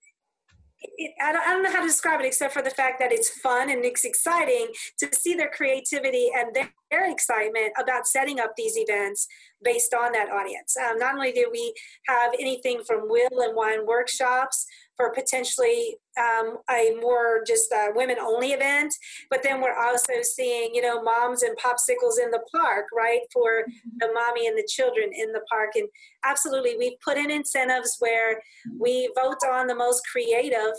it, 0.80 1.12
I, 1.20 1.32
don't, 1.32 1.46
I 1.46 1.52
don't 1.52 1.62
know 1.62 1.72
how 1.72 1.82
to 1.82 1.86
describe 1.86 2.20
it 2.20 2.26
except 2.26 2.54
for 2.54 2.62
the 2.62 2.70
fact 2.70 2.98
that 3.00 3.12
it's 3.12 3.28
fun 3.28 3.70
and 3.70 3.84
it's 3.84 4.04
exciting 4.04 4.68
to 4.98 5.08
see 5.12 5.34
their 5.34 5.50
creativity 5.50 6.30
and 6.34 6.54
their, 6.54 6.72
their 6.90 7.10
excitement 7.10 7.72
about 7.80 8.06
setting 8.06 8.40
up 8.40 8.52
these 8.56 8.76
events 8.76 9.26
based 9.62 9.94
on 9.94 10.12
that 10.12 10.30
audience. 10.30 10.76
Um, 10.76 10.98
not 10.98 11.14
only 11.14 11.32
did 11.32 11.48
we 11.52 11.74
have 12.08 12.32
anything 12.38 12.82
from 12.86 13.08
will 13.08 13.40
and 13.40 13.54
wine 13.54 13.86
workshops 13.86 14.66
for 14.96 15.12
potentially 15.12 15.96
um, 16.18 16.58
a 16.70 16.94
more 17.00 17.42
just 17.46 17.72
uh, 17.72 17.88
women 17.94 18.18
only 18.20 18.52
event, 18.52 18.94
but 19.30 19.42
then 19.42 19.60
we're 19.60 19.78
also 19.78 20.12
seeing, 20.22 20.74
you 20.74 20.82
know, 20.82 21.02
moms 21.02 21.42
and 21.42 21.56
popsicles 21.56 22.22
in 22.22 22.30
the 22.30 22.42
park, 22.54 22.86
right, 22.94 23.20
for 23.32 23.64
the 23.98 24.08
mommy 24.12 24.46
and 24.46 24.58
the 24.58 24.68
children 24.68 25.10
in 25.14 25.32
the 25.32 25.40
park. 25.50 25.70
And 25.74 25.88
absolutely, 26.24 26.76
we've 26.76 27.00
put 27.04 27.16
in 27.16 27.30
incentives 27.30 27.96
where 27.98 28.42
we 28.78 29.10
vote 29.16 29.38
on 29.50 29.66
the 29.66 29.74
most 29.74 30.02
creative. 30.10 30.74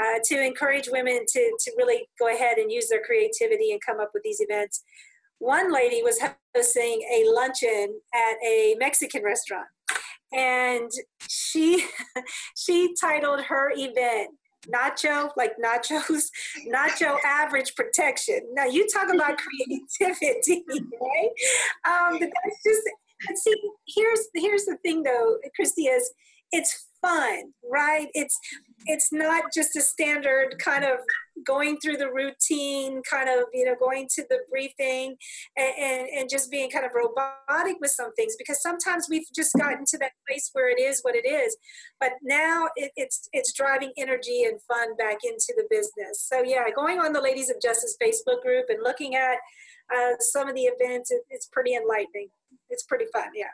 Uh, 0.00 0.18
to 0.24 0.42
encourage 0.42 0.88
women 0.90 1.26
to, 1.28 1.54
to 1.60 1.70
really 1.76 2.08
go 2.18 2.34
ahead 2.34 2.56
and 2.56 2.72
use 2.72 2.88
their 2.88 3.02
creativity 3.02 3.72
and 3.72 3.82
come 3.84 4.00
up 4.00 4.10
with 4.14 4.22
these 4.22 4.40
events. 4.40 4.82
One 5.40 5.70
lady 5.70 6.02
was 6.02 6.18
hosting 6.56 7.02
a 7.12 7.24
luncheon 7.26 8.00
at 8.14 8.36
a 8.42 8.76
Mexican 8.78 9.22
restaurant 9.22 9.66
and 10.32 10.90
she 11.28 11.84
she 12.56 12.94
titled 13.00 13.42
her 13.42 13.72
event 13.76 14.30
nacho 14.68 15.30
like 15.36 15.52
nachos 15.64 16.24
nacho 16.74 17.16
average 17.24 17.74
protection. 17.74 18.40
Now 18.52 18.66
you 18.66 18.86
talk 18.88 19.12
about 19.12 19.38
creativity 19.98 20.64
right? 21.00 21.30
Um 21.88 22.18
but 22.18 22.28
that's 22.44 22.62
just 22.64 23.42
see 23.42 23.54
here's 23.86 24.28
here's 24.34 24.64
the 24.64 24.76
thing 24.82 25.02
though 25.02 25.38
christy 25.54 25.82
is 25.82 26.10
it's 26.52 26.88
fun 27.00 27.52
right? 27.70 28.08
It's 28.14 28.38
it's 28.86 29.12
not 29.12 29.44
just 29.54 29.76
a 29.76 29.80
standard 29.80 30.56
kind 30.58 30.84
of 30.84 30.98
going 31.46 31.78
through 31.78 31.96
the 31.96 32.10
routine, 32.10 33.02
kind 33.08 33.28
of, 33.28 33.44
you 33.52 33.64
know, 33.64 33.74
going 33.78 34.08
to 34.14 34.24
the 34.28 34.38
briefing 34.50 35.16
and, 35.56 35.74
and, 35.78 36.08
and, 36.08 36.30
just 36.30 36.50
being 36.50 36.70
kind 36.70 36.84
of 36.84 36.92
robotic 36.94 37.76
with 37.80 37.90
some 37.90 38.12
things 38.14 38.36
because 38.38 38.62
sometimes 38.62 39.08
we've 39.10 39.26
just 39.34 39.52
gotten 39.54 39.84
to 39.86 39.98
that 39.98 40.12
place 40.28 40.50
where 40.52 40.70
it 40.70 40.80
is 40.80 41.00
what 41.02 41.14
it 41.14 41.26
is. 41.26 41.56
But 41.98 42.12
now 42.22 42.68
it, 42.76 42.92
it's 42.96 43.28
it's 43.32 43.52
driving 43.52 43.92
energy 43.96 44.44
and 44.44 44.60
fun 44.62 44.96
back 44.96 45.18
into 45.24 45.54
the 45.56 45.64
business. 45.70 46.26
So 46.26 46.42
yeah, 46.42 46.64
going 46.74 46.98
on 46.98 47.12
the 47.12 47.20
Ladies 47.20 47.50
of 47.50 47.56
Justice 47.60 47.96
Facebook 48.02 48.42
group 48.42 48.66
and 48.68 48.82
looking 48.82 49.16
at 49.16 49.38
uh, 49.94 50.12
some 50.20 50.48
of 50.48 50.54
the 50.54 50.62
events, 50.62 51.10
it, 51.10 51.22
it's 51.30 51.46
pretty 51.46 51.74
enlightening. 51.74 52.28
It's 52.68 52.84
pretty 52.84 53.06
fun, 53.12 53.28
yeah. 53.34 53.46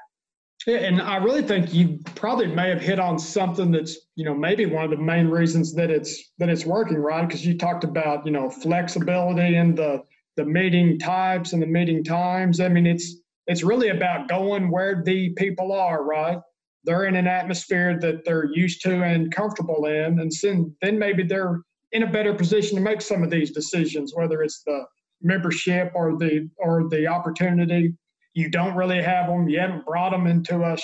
Yeah, 0.64 0.78
and 0.78 1.00
I 1.00 1.16
really 1.16 1.42
think 1.42 1.72
you 1.72 1.98
probably 2.14 2.46
may 2.46 2.68
have 2.70 2.80
hit 2.80 2.98
on 2.98 3.18
something 3.18 3.70
that's 3.70 3.98
you 4.16 4.24
know 4.24 4.34
maybe 4.34 4.66
one 4.66 4.84
of 4.84 4.90
the 4.90 4.96
main 4.96 5.28
reasons 5.28 5.74
that 5.74 5.90
it's 5.90 6.32
that 6.38 6.48
it's 6.48 6.64
working, 6.64 6.96
right? 6.96 7.26
Because 7.26 7.44
you 7.44 7.56
talked 7.56 7.84
about 7.84 8.24
you 8.24 8.32
know 8.32 8.48
flexibility 8.50 9.56
and 9.56 9.76
the 9.76 10.02
the 10.36 10.44
meeting 10.44 10.98
types 10.98 11.52
and 11.52 11.62
the 11.62 11.66
meeting 11.66 12.02
times. 12.02 12.58
I 12.60 12.68
mean, 12.68 12.86
it's 12.86 13.16
it's 13.46 13.62
really 13.62 13.88
about 13.90 14.28
going 14.28 14.70
where 14.70 15.02
the 15.04 15.30
people 15.30 15.72
are, 15.72 16.02
right? 16.04 16.38
They're 16.84 17.04
in 17.04 17.16
an 17.16 17.26
atmosphere 17.26 17.98
that 18.00 18.24
they're 18.24 18.46
used 18.52 18.80
to 18.82 19.02
and 19.02 19.32
comfortable 19.32 19.86
in, 19.86 20.18
and 20.18 20.32
then 20.42 20.74
then 20.82 20.98
maybe 20.98 21.22
they're 21.22 21.60
in 21.92 22.02
a 22.02 22.10
better 22.10 22.34
position 22.34 22.76
to 22.76 22.82
make 22.82 23.00
some 23.02 23.22
of 23.22 23.30
these 23.30 23.52
decisions, 23.52 24.14
whether 24.14 24.42
it's 24.42 24.62
the 24.64 24.84
membership 25.22 25.92
or 25.94 26.16
the 26.18 26.48
or 26.58 26.88
the 26.88 27.06
opportunity 27.06 27.94
you 28.36 28.50
don't 28.50 28.76
really 28.76 29.02
have 29.02 29.28
them. 29.28 29.48
You 29.48 29.58
haven't 29.58 29.86
brought 29.86 30.10
them 30.10 30.26
into 30.26 30.62
a, 30.62 30.76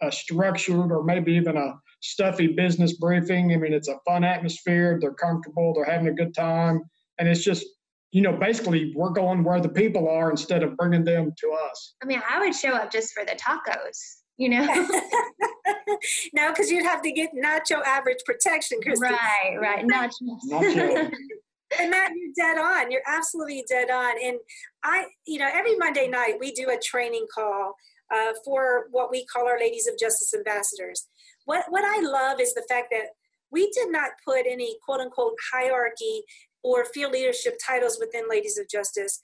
a 0.00 0.10
structured 0.10 0.90
or 0.90 1.04
maybe 1.04 1.32
even 1.34 1.58
a 1.58 1.74
stuffy 2.00 2.46
business 2.46 2.94
briefing. 2.94 3.52
I 3.52 3.56
mean, 3.56 3.74
it's 3.74 3.88
a 3.88 3.98
fun 4.06 4.24
atmosphere. 4.24 4.98
They're 4.98 5.12
comfortable. 5.12 5.74
They're 5.74 5.84
having 5.84 6.08
a 6.08 6.14
good 6.14 6.34
time. 6.34 6.80
And 7.18 7.28
it's 7.28 7.44
just, 7.44 7.66
you 8.12 8.22
know, 8.22 8.32
basically 8.32 8.94
we're 8.96 9.10
going 9.10 9.44
where 9.44 9.60
the 9.60 9.68
people 9.68 10.08
are 10.08 10.30
instead 10.30 10.62
of 10.62 10.74
bringing 10.78 11.04
them 11.04 11.34
to 11.38 11.56
us. 11.70 11.94
I 12.02 12.06
mean, 12.06 12.22
I 12.28 12.40
would 12.40 12.54
show 12.54 12.70
up 12.70 12.90
just 12.90 13.12
for 13.12 13.26
the 13.26 13.32
tacos, 13.32 13.98
you 14.38 14.48
know? 14.48 14.64
no, 16.32 16.48
because 16.48 16.70
you'd 16.70 16.86
have 16.86 17.02
to 17.02 17.12
get 17.12 17.28
nacho 17.34 17.82
average 17.84 18.24
protection, 18.24 18.78
Christy. 18.82 19.04
Right, 19.04 19.58
right. 19.60 19.86
Nacho. 19.86 20.38
nacho. 20.50 21.12
and 21.78 21.90
Matt, 21.90 22.12
you're 22.14 22.32
dead 22.36 22.58
on. 22.58 22.90
You're 22.90 23.02
absolutely 23.06 23.64
dead 23.68 23.90
on. 23.90 24.14
And 24.22 24.38
I, 24.82 25.06
you 25.26 25.38
know, 25.38 25.48
every 25.52 25.76
Monday 25.76 26.08
night 26.08 26.36
we 26.40 26.52
do 26.52 26.70
a 26.70 26.78
training 26.78 27.26
call 27.32 27.74
uh, 28.14 28.32
for 28.44 28.86
what 28.90 29.10
we 29.10 29.26
call 29.26 29.48
our 29.48 29.58
Ladies 29.58 29.86
of 29.86 29.98
Justice 29.98 30.32
ambassadors. 30.34 31.08
What 31.44 31.64
what 31.68 31.84
I 31.84 32.00
love 32.00 32.40
is 32.40 32.54
the 32.54 32.66
fact 32.68 32.88
that 32.92 33.08
we 33.50 33.70
did 33.70 33.90
not 33.90 34.10
put 34.24 34.46
any 34.48 34.76
quote 34.84 35.00
unquote 35.00 35.34
hierarchy 35.52 36.22
or 36.62 36.84
field 36.84 37.12
leadership 37.12 37.58
titles 37.64 37.98
within 38.00 38.28
Ladies 38.28 38.58
of 38.58 38.68
Justice. 38.68 39.20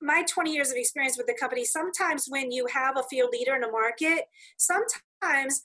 My 0.00 0.22
20 0.28 0.52
years 0.52 0.70
of 0.70 0.76
experience 0.76 1.16
with 1.16 1.26
the 1.26 1.36
company, 1.38 1.64
sometimes 1.64 2.26
when 2.28 2.50
you 2.50 2.66
have 2.66 2.98
a 2.98 3.02
field 3.04 3.30
leader 3.32 3.54
in 3.54 3.64
a 3.64 3.70
market, 3.70 4.24
sometimes 4.58 5.62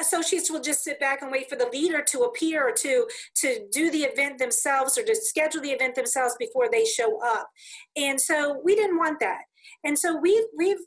associates 0.00 0.50
will 0.50 0.60
just 0.60 0.82
sit 0.82 1.00
back 1.00 1.22
and 1.22 1.30
wait 1.30 1.48
for 1.48 1.56
the 1.56 1.68
leader 1.72 2.02
to 2.02 2.20
appear 2.20 2.68
or 2.68 2.72
to 2.72 3.06
to 3.36 3.66
do 3.72 3.90
the 3.90 4.02
event 4.02 4.38
themselves 4.38 4.98
or 4.98 5.04
to 5.04 5.14
schedule 5.14 5.60
the 5.60 5.70
event 5.70 5.94
themselves 5.94 6.34
before 6.38 6.68
they 6.70 6.84
show 6.84 7.20
up. 7.24 7.48
And 7.96 8.20
so 8.20 8.60
we 8.64 8.74
didn't 8.74 8.98
want 8.98 9.20
that. 9.20 9.42
And 9.84 9.98
so 9.98 10.16
we've 10.16 10.44
we've 10.56 10.78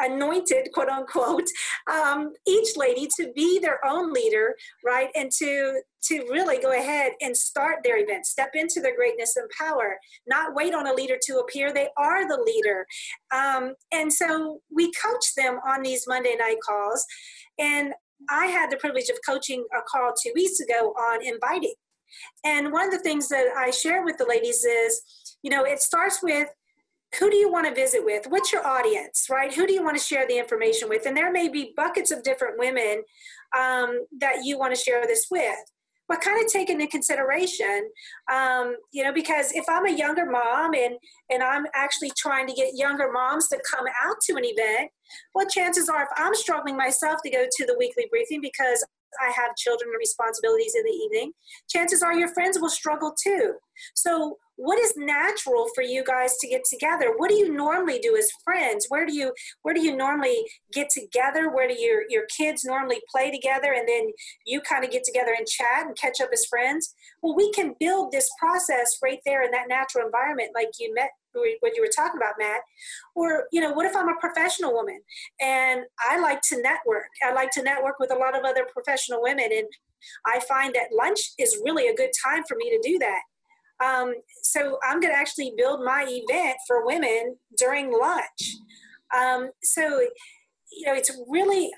anointed, 0.00 0.68
quote 0.72 0.88
unquote, 0.88 1.48
um, 1.92 2.32
each 2.46 2.76
lady 2.76 3.08
to 3.18 3.32
be 3.34 3.58
their 3.58 3.84
own 3.84 4.12
leader, 4.12 4.54
right, 4.84 5.08
and 5.14 5.30
to 5.38 5.80
to 6.04 6.20
really 6.30 6.60
go 6.60 6.70
ahead 6.70 7.12
and 7.20 7.36
start 7.36 7.78
their 7.82 7.98
event, 7.98 8.26
step 8.26 8.50
into 8.54 8.80
their 8.80 8.94
greatness 8.94 9.34
and 9.34 9.50
power, 9.58 9.96
not 10.28 10.54
wait 10.54 10.72
on 10.72 10.86
a 10.86 10.94
leader 10.94 11.18
to 11.20 11.38
appear. 11.38 11.72
They 11.72 11.88
are 11.96 12.28
the 12.28 12.40
leader, 12.46 12.86
um, 13.34 13.74
and 13.92 14.12
so 14.12 14.60
we 14.74 14.92
coach 14.92 15.34
them 15.36 15.58
on 15.66 15.82
these 15.82 16.04
Monday 16.06 16.36
night 16.38 16.58
calls, 16.64 17.04
and 17.58 17.92
I 18.30 18.46
had 18.46 18.70
the 18.70 18.76
privilege 18.76 19.08
of 19.08 19.18
coaching 19.26 19.64
a 19.76 19.80
call 19.90 20.12
two 20.20 20.32
weeks 20.34 20.60
ago 20.60 20.92
on 20.92 21.24
inviting. 21.24 21.74
And 22.44 22.72
one 22.72 22.86
of 22.86 22.92
the 22.92 23.00
things 23.00 23.28
that 23.28 23.48
I 23.56 23.70
share 23.70 24.04
with 24.04 24.16
the 24.16 24.26
ladies 24.26 24.64
is, 24.64 25.02
you 25.42 25.50
know, 25.50 25.64
it 25.64 25.80
starts 25.80 26.22
with 26.22 26.48
who 27.18 27.30
do 27.30 27.36
you 27.36 27.50
want 27.50 27.66
to 27.66 27.74
visit 27.74 28.04
with? 28.04 28.26
What's 28.28 28.52
your 28.52 28.66
audience, 28.66 29.26
right? 29.30 29.52
Who 29.52 29.66
do 29.66 29.72
you 29.72 29.82
want 29.82 29.96
to 29.96 30.02
share 30.02 30.26
the 30.26 30.38
information 30.38 30.88
with? 30.88 31.06
And 31.06 31.16
there 31.16 31.32
may 31.32 31.48
be 31.48 31.72
buckets 31.76 32.10
of 32.10 32.22
different 32.22 32.58
women 32.58 33.02
um, 33.56 34.06
that 34.20 34.44
you 34.44 34.58
want 34.58 34.74
to 34.74 34.80
share 34.80 35.06
this 35.06 35.26
with. 35.30 35.56
But 36.08 36.20
kind 36.20 36.44
of 36.44 36.50
take 36.50 36.70
into 36.70 36.86
consideration, 36.86 37.90
um, 38.32 38.76
you 38.92 39.02
know, 39.02 39.12
because 39.12 39.52
if 39.52 39.64
I'm 39.68 39.86
a 39.86 39.90
younger 39.90 40.24
mom 40.24 40.74
and 40.74 40.96
and 41.30 41.42
I'm 41.42 41.66
actually 41.74 42.12
trying 42.16 42.46
to 42.46 42.52
get 42.52 42.74
younger 42.74 43.10
moms 43.10 43.48
to 43.48 43.58
come 43.68 43.86
out 44.04 44.16
to 44.26 44.36
an 44.36 44.44
event, 44.44 44.90
well, 45.34 45.46
chances 45.46 45.88
are 45.88 46.02
if 46.02 46.08
I'm 46.16 46.34
struggling 46.34 46.76
myself 46.76 47.20
to 47.24 47.30
go 47.30 47.46
to 47.50 47.66
the 47.66 47.76
weekly 47.78 48.06
briefing 48.10 48.40
because 48.40 48.84
I 49.20 49.30
have 49.30 49.56
children 49.56 49.90
and 49.90 49.98
responsibilities 49.98 50.74
in 50.76 50.84
the 50.84 50.90
evening, 50.90 51.32
chances 51.68 52.02
are 52.02 52.16
your 52.16 52.32
friends 52.34 52.58
will 52.60 52.70
struggle 52.70 53.14
too. 53.20 53.54
So 53.94 54.38
what 54.56 54.78
is 54.78 54.94
natural 54.96 55.66
for 55.74 55.82
you 55.82 56.02
guys 56.02 56.36
to 56.38 56.48
get 56.48 56.64
together? 56.64 57.12
What 57.16 57.28
do 57.28 57.36
you 57.36 57.52
normally 57.52 57.98
do 57.98 58.16
as 58.16 58.30
friends? 58.42 58.86
Where 58.88 59.06
do 59.06 59.14
you 59.14 59.32
where 59.62 59.74
do 59.74 59.82
you 59.82 59.94
normally 59.94 60.44
get 60.72 60.88
together? 60.90 61.50
Where 61.50 61.68
do 61.68 61.78
your 61.78 62.02
your 62.08 62.24
kids 62.36 62.64
normally 62.64 63.00
play 63.10 63.30
together? 63.30 63.72
And 63.72 63.86
then 63.86 64.10
you 64.46 64.60
kind 64.60 64.84
of 64.84 64.90
get 64.90 65.04
together 65.04 65.34
and 65.36 65.46
chat 65.46 65.86
and 65.86 65.96
catch 65.96 66.20
up 66.20 66.30
as 66.32 66.46
friends? 66.46 66.94
Well 67.22 67.36
we 67.36 67.52
can 67.52 67.74
build 67.78 68.12
this 68.12 68.30
process 68.40 68.98
right 69.02 69.20
there 69.26 69.44
in 69.44 69.50
that 69.50 69.68
natural 69.68 70.06
environment 70.06 70.50
like 70.54 70.70
you 70.80 70.94
met 70.94 71.10
what 71.60 71.76
you 71.76 71.82
were 71.82 71.90
talking 71.94 72.16
about 72.16 72.34
matt. 72.38 72.62
Or 73.14 73.44
you 73.52 73.60
know 73.60 73.72
what 73.72 73.84
if 73.84 73.94
i'm 73.94 74.08
a 74.08 74.18
professional 74.18 74.72
woman 74.72 75.00
and 75.38 75.82
i 76.00 76.18
like 76.18 76.40
to 76.48 76.62
network? 76.62 77.08
I 77.22 77.34
like 77.34 77.50
to 77.52 77.62
network 77.62 77.98
with 77.98 78.10
a 78.10 78.16
lot 78.16 78.36
of 78.36 78.44
other 78.44 78.66
professional 78.72 79.20
women 79.20 79.50
and 79.52 79.66
i 80.24 80.40
find 80.40 80.74
that 80.74 80.88
lunch 80.96 81.32
is 81.38 81.60
really 81.62 81.88
a 81.88 81.94
good 81.94 82.10
time 82.24 82.42
for 82.48 82.56
me 82.56 82.70
to 82.70 82.80
do 82.82 82.98
that 82.98 83.20
um, 83.84 84.14
so 84.42 84.78
I'm 84.82 85.00
going 85.00 85.12
to 85.12 85.18
actually 85.18 85.52
build 85.56 85.84
my 85.84 86.06
event 86.08 86.56
for 86.66 86.86
women 86.86 87.36
during 87.58 87.92
lunch. 87.92 88.56
Um, 89.16 89.50
so, 89.62 90.00
you 90.72 90.86
know, 90.86 90.94
it's 90.94 91.16
really 91.28 91.70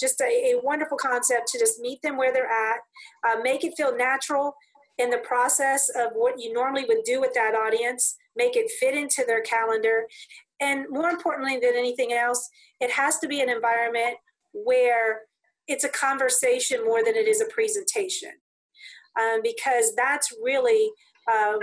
just 0.00 0.20
a, 0.20 0.52
a, 0.52 0.60
wonderful 0.62 0.98
concept 0.98 1.48
to 1.48 1.58
just 1.58 1.80
meet 1.80 2.00
them 2.02 2.16
where 2.16 2.32
they're 2.32 2.46
at, 2.46 2.78
uh, 3.28 3.40
make 3.42 3.64
it 3.64 3.74
feel 3.76 3.96
natural 3.96 4.54
in 4.98 5.10
the 5.10 5.18
process 5.18 5.90
of 5.94 6.10
what 6.14 6.40
you 6.40 6.52
normally 6.52 6.84
would 6.86 7.04
do 7.04 7.20
with 7.20 7.34
that 7.34 7.54
audience, 7.54 8.16
make 8.36 8.56
it 8.56 8.70
fit 8.78 8.94
into 8.94 9.24
their 9.26 9.42
calendar. 9.42 10.06
And 10.60 10.86
more 10.90 11.10
importantly 11.10 11.58
than 11.58 11.74
anything 11.76 12.12
else, 12.12 12.48
it 12.80 12.90
has 12.90 13.18
to 13.18 13.28
be 13.28 13.40
an 13.40 13.50
environment 13.50 14.16
where 14.52 15.22
it's 15.68 15.84
a 15.84 15.88
conversation 15.88 16.84
more 16.84 17.04
than 17.04 17.14
it 17.14 17.26
is 17.26 17.40
a 17.40 17.46
presentation. 17.46 18.30
Um, 19.20 19.40
because 19.42 19.94
that's 19.96 20.32
really 20.42 20.90
um, 21.32 21.58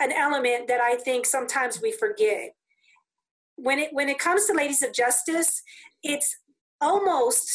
an 0.00 0.12
element 0.12 0.68
that 0.68 0.80
I 0.80 0.96
think 0.96 1.26
sometimes 1.26 1.80
we 1.80 1.92
forget. 1.92 2.54
When 3.56 3.78
it 3.78 3.90
when 3.92 4.08
it 4.08 4.18
comes 4.18 4.46
to 4.46 4.54
ladies 4.54 4.82
of 4.82 4.92
justice, 4.92 5.62
it's 6.02 6.36
almost 6.80 7.50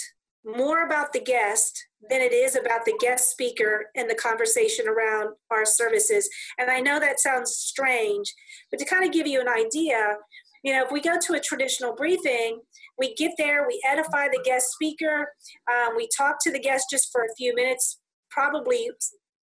more 0.46 0.86
about 0.86 1.12
the 1.12 1.20
guest 1.20 1.84
than 2.10 2.22
it 2.22 2.32
is 2.32 2.56
about 2.56 2.86
the 2.86 2.96
guest 3.00 3.32
speaker 3.32 3.88
and 3.96 4.08
the 4.10 4.16
conversation 4.16 4.88
around 4.88 5.30
our 5.50 5.66
services. 5.66 6.30
And 6.60 6.70
I 6.70 6.80
know 6.80 7.00
that 7.00 7.20
sounds 7.20 7.56
strange, 7.56 8.32
but 8.70 8.80
to 8.80 8.86
kind 8.86 9.04
of 9.04 9.12
give 9.12 9.26
you 9.26 9.42
an 9.42 9.48
idea, 9.48 10.18
you 10.64 10.74
know, 10.74 10.84
if 10.84 10.92
we 10.92 11.02
go 11.02 11.18
to 11.20 11.34
a 11.34 11.40
traditional 11.40 11.96
briefing, 11.96 12.62
we 13.00 13.16
get 13.16 13.32
there, 13.40 13.66
we 13.68 13.82
edify 13.88 14.28
the 14.28 14.42
guest 14.46 14.72
speaker, 14.72 15.30
um, 15.72 15.96
we 15.96 16.08
talk 16.16 16.38
to 16.44 16.52
the 16.52 16.60
guest 16.60 16.88
just 16.92 17.12
for 17.12 17.22
a 17.22 17.36
few 17.36 17.56
minutes, 17.56 18.00
probably 18.30 18.90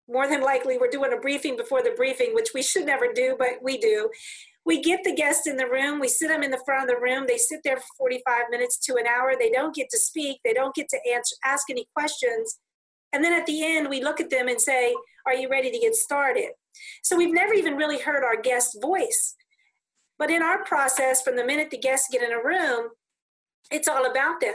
more 0.08 0.28
than 0.28 0.42
likely 0.42 0.78
we're 0.78 0.88
doing 0.88 1.12
a 1.12 1.20
briefing 1.20 1.56
before 1.56 1.82
the 1.82 1.94
briefing, 1.96 2.34
which 2.34 2.50
we 2.54 2.62
should 2.62 2.86
never 2.86 3.12
do, 3.12 3.36
but 3.38 3.62
we 3.62 3.78
do. 3.78 4.08
We 4.64 4.82
get 4.82 5.04
the 5.04 5.14
guests 5.14 5.46
in 5.46 5.56
the 5.56 5.68
room, 5.68 6.00
we 6.00 6.08
sit 6.08 6.28
them 6.28 6.42
in 6.42 6.50
the 6.50 6.60
front 6.64 6.88
of 6.88 6.94
the 6.94 7.00
room, 7.00 7.24
they 7.28 7.38
sit 7.38 7.60
there 7.62 7.76
for 7.76 7.86
45 7.98 8.44
minutes 8.50 8.78
to 8.78 8.96
an 8.96 9.06
hour, 9.06 9.34
they 9.38 9.50
don't 9.50 9.74
get 9.74 9.90
to 9.90 9.98
speak, 9.98 10.40
they 10.44 10.52
don't 10.52 10.74
get 10.74 10.88
to 10.88 10.98
answer, 11.08 11.36
ask 11.44 11.70
any 11.70 11.86
questions. 11.94 12.58
And 13.12 13.22
then 13.24 13.32
at 13.32 13.46
the 13.46 13.64
end, 13.64 13.88
we 13.88 14.02
look 14.02 14.20
at 14.20 14.30
them 14.30 14.48
and 14.48 14.60
say, 14.60 14.94
Are 15.26 15.34
you 15.34 15.48
ready 15.48 15.70
to 15.70 15.78
get 15.78 15.94
started? 15.94 16.50
So 17.02 17.16
we've 17.16 17.32
never 17.32 17.54
even 17.54 17.76
really 17.76 18.00
heard 18.00 18.24
our 18.24 18.40
guest 18.40 18.76
voice. 18.82 19.36
But 20.18 20.30
in 20.30 20.42
our 20.42 20.64
process, 20.64 21.22
from 21.22 21.36
the 21.36 21.44
minute 21.44 21.70
the 21.70 21.78
guests 21.78 22.08
get 22.10 22.22
in 22.22 22.32
a 22.32 22.42
room, 22.42 22.90
it's 23.70 23.88
all 23.88 24.10
about 24.10 24.40
them. 24.40 24.54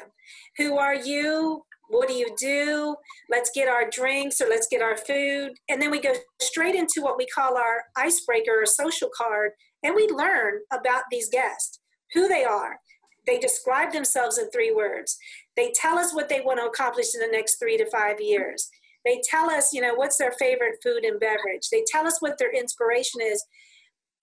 Who 0.57 0.77
are 0.77 0.95
you? 0.95 1.63
What 1.91 2.07
do 2.07 2.13
you 2.13 2.33
do? 2.39 2.95
Let's 3.29 3.51
get 3.53 3.67
our 3.67 3.89
drinks 3.89 4.41
or 4.41 4.47
let's 4.47 4.67
get 4.67 4.81
our 4.81 4.97
food. 4.97 5.51
And 5.69 5.81
then 5.81 5.91
we 5.91 5.99
go 5.99 6.13
straight 6.41 6.75
into 6.75 7.01
what 7.01 7.17
we 7.17 7.25
call 7.27 7.57
our 7.57 7.83
icebreaker 7.97 8.61
or 8.61 8.65
social 8.65 9.09
card. 9.15 9.51
And 9.83 9.95
we 9.95 10.07
learn 10.07 10.61
about 10.71 11.03
these 11.11 11.29
guests, 11.29 11.79
who 12.13 12.27
they 12.27 12.43
are. 12.43 12.79
They 13.27 13.37
describe 13.37 13.91
themselves 13.91 14.37
in 14.37 14.49
three 14.49 14.71
words. 14.71 15.17
They 15.55 15.71
tell 15.75 15.97
us 15.97 16.13
what 16.13 16.29
they 16.29 16.41
want 16.41 16.59
to 16.59 16.65
accomplish 16.65 17.13
in 17.13 17.21
the 17.21 17.35
next 17.35 17.57
three 17.57 17.77
to 17.77 17.89
five 17.89 18.19
years. 18.19 18.69
They 19.05 19.21
tell 19.29 19.49
us, 19.49 19.73
you 19.73 19.81
know, 19.81 19.93
what's 19.95 20.17
their 20.17 20.33
favorite 20.33 20.77
food 20.83 21.03
and 21.03 21.19
beverage. 21.19 21.69
They 21.71 21.83
tell 21.87 22.07
us 22.07 22.17
what 22.19 22.37
their 22.37 22.51
inspiration 22.51 23.21
is. 23.21 23.43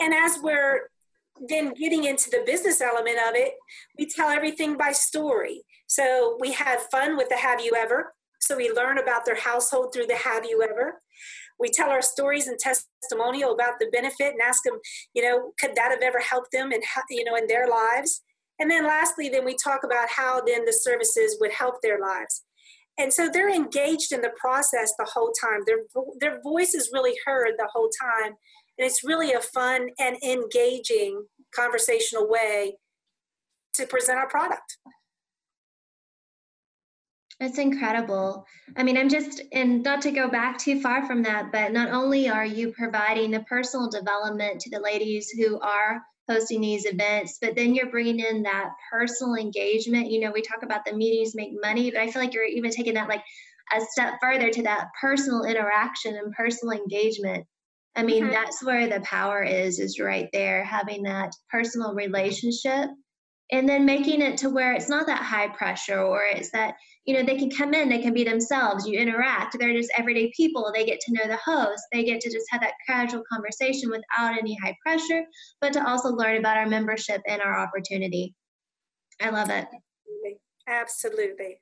And 0.00 0.14
as 0.14 0.38
we're 0.42 0.90
then 1.48 1.72
getting 1.74 2.04
into 2.04 2.30
the 2.30 2.42
business 2.46 2.80
element 2.80 3.18
of 3.28 3.34
it, 3.34 3.54
we 3.98 4.06
tell 4.06 4.28
everything 4.28 4.76
by 4.76 4.92
story. 4.92 5.62
So 5.88 6.36
we 6.38 6.52
have 6.52 6.82
fun 6.92 7.16
with 7.16 7.30
the 7.30 7.36
Have 7.36 7.60
You 7.60 7.72
Ever. 7.74 8.12
So 8.40 8.56
we 8.56 8.70
learn 8.70 8.98
about 8.98 9.24
their 9.24 9.40
household 9.40 9.92
through 9.92 10.06
the 10.06 10.16
Have 10.16 10.44
You 10.44 10.62
Ever. 10.62 11.00
We 11.58 11.70
tell 11.70 11.88
our 11.88 12.02
stories 12.02 12.46
and 12.46 12.58
testimonial 12.58 13.52
about 13.52 13.80
the 13.80 13.88
benefit 13.90 14.34
and 14.34 14.42
ask 14.42 14.62
them, 14.62 14.78
you 15.14 15.22
know, 15.22 15.52
could 15.58 15.74
that 15.74 15.90
have 15.90 16.02
ever 16.02 16.20
helped 16.20 16.52
them 16.52 16.70
and 16.72 16.82
you 17.10 17.24
know 17.24 17.34
in 17.36 17.46
their 17.46 17.66
lives? 17.66 18.22
And 18.60 18.70
then 18.70 18.86
lastly, 18.86 19.28
then 19.30 19.44
we 19.44 19.56
talk 19.56 19.80
about 19.82 20.08
how 20.10 20.42
then 20.42 20.66
the 20.66 20.72
services 20.72 21.38
would 21.40 21.52
help 21.52 21.76
their 21.82 21.98
lives. 22.00 22.44
And 22.98 23.12
so 23.12 23.28
they're 23.32 23.52
engaged 23.52 24.12
in 24.12 24.20
the 24.20 24.32
process 24.38 24.92
the 24.98 25.08
whole 25.12 25.32
time. 25.32 25.60
Their 25.66 25.78
their 26.20 26.40
voice 26.42 26.74
is 26.74 26.90
really 26.92 27.14
heard 27.24 27.52
the 27.56 27.68
whole 27.72 27.88
time, 27.88 28.34
and 28.76 28.86
it's 28.86 29.04
really 29.04 29.32
a 29.32 29.40
fun 29.40 29.88
and 29.98 30.16
engaging 30.22 31.24
conversational 31.54 32.28
way 32.28 32.76
to 33.74 33.86
present 33.86 34.18
our 34.18 34.28
product. 34.28 34.76
It's 37.40 37.58
incredible. 37.58 38.44
I 38.76 38.82
mean, 38.82 38.96
I'm 38.96 39.08
just, 39.08 39.42
and 39.52 39.82
not 39.84 40.02
to 40.02 40.10
go 40.10 40.28
back 40.28 40.58
too 40.58 40.80
far 40.80 41.06
from 41.06 41.22
that, 41.22 41.52
but 41.52 41.72
not 41.72 41.90
only 41.90 42.28
are 42.28 42.44
you 42.44 42.72
providing 42.72 43.30
the 43.30 43.40
personal 43.40 43.88
development 43.88 44.60
to 44.62 44.70
the 44.70 44.80
ladies 44.80 45.30
who 45.30 45.60
are 45.60 46.02
hosting 46.28 46.60
these 46.60 46.84
events, 46.84 47.38
but 47.40 47.54
then 47.54 47.74
you're 47.74 47.90
bringing 47.90 48.18
in 48.18 48.42
that 48.42 48.70
personal 48.90 49.36
engagement. 49.36 50.10
You 50.10 50.20
know, 50.20 50.32
we 50.32 50.42
talk 50.42 50.64
about 50.64 50.84
the 50.84 50.94
meetings 50.94 51.36
make 51.36 51.52
money, 51.62 51.90
but 51.92 52.00
I 52.00 52.10
feel 52.10 52.20
like 52.20 52.34
you're 52.34 52.44
even 52.44 52.72
taking 52.72 52.94
that 52.94 53.08
like 53.08 53.22
a 53.74 53.80
step 53.92 54.14
further 54.20 54.50
to 54.50 54.62
that 54.64 54.88
personal 55.00 55.44
interaction 55.44 56.16
and 56.16 56.32
personal 56.32 56.76
engagement. 56.76 57.46
I 57.94 58.02
mean, 58.02 58.24
mm-hmm. 58.24 58.32
that's 58.32 58.64
where 58.64 58.88
the 58.88 59.00
power 59.00 59.42
is, 59.44 59.78
is 59.78 60.00
right 60.00 60.28
there, 60.32 60.64
having 60.64 61.04
that 61.04 61.32
personal 61.50 61.94
relationship 61.94 62.90
and 63.50 63.68
then 63.68 63.84
making 63.84 64.20
it 64.20 64.36
to 64.38 64.50
where 64.50 64.72
it's 64.72 64.88
not 64.88 65.06
that 65.06 65.22
high 65.22 65.48
pressure 65.48 66.00
or 66.00 66.22
it's 66.24 66.50
that 66.50 66.74
you 67.04 67.14
know 67.14 67.22
they 67.22 67.36
can 67.36 67.50
come 67.50 67.74
in 67.74 67.88
they 67.88 68.02
can 68.02 68.12
be 68.12 68.24
themselves 68.24 68.86
you 68.86 68.98
interact 68.98 69.56
they're 69.58 69.72
just 69.72 69.92
everyday 69.96 70.30
people 70.36 70.70
they 70.74 70.84
get 70.84 71.00
to 71.00 71.12
know 71.12 71.26
the 71.26 71.38
host 71.44 71.82
they 71.92 72.04
get 72.04 72.20
to 72.20 72.30
just 72.30 72.46
have 72.50 72.60
that 72.60 72.74
casual 72.86 73.22
conversation 73.30 73.90
without 73.90 74.38
any 74.38 74.56
high 74.62 74.76
pressure 74.84 75.24
but 75.60 75.72
to 75.72 75.86
also 75.88 76.10
learn 76.10 76.36
about 76.36 76.56
our 76.56 76.66
membership 76.66 77.20
and 77.26 77.40
our 77.40 77.58
opportunity 77.58 78.34
i 79.20 79.30
love 79.30 79.50
it 79.50 79.66
absolutely 80.66 81.58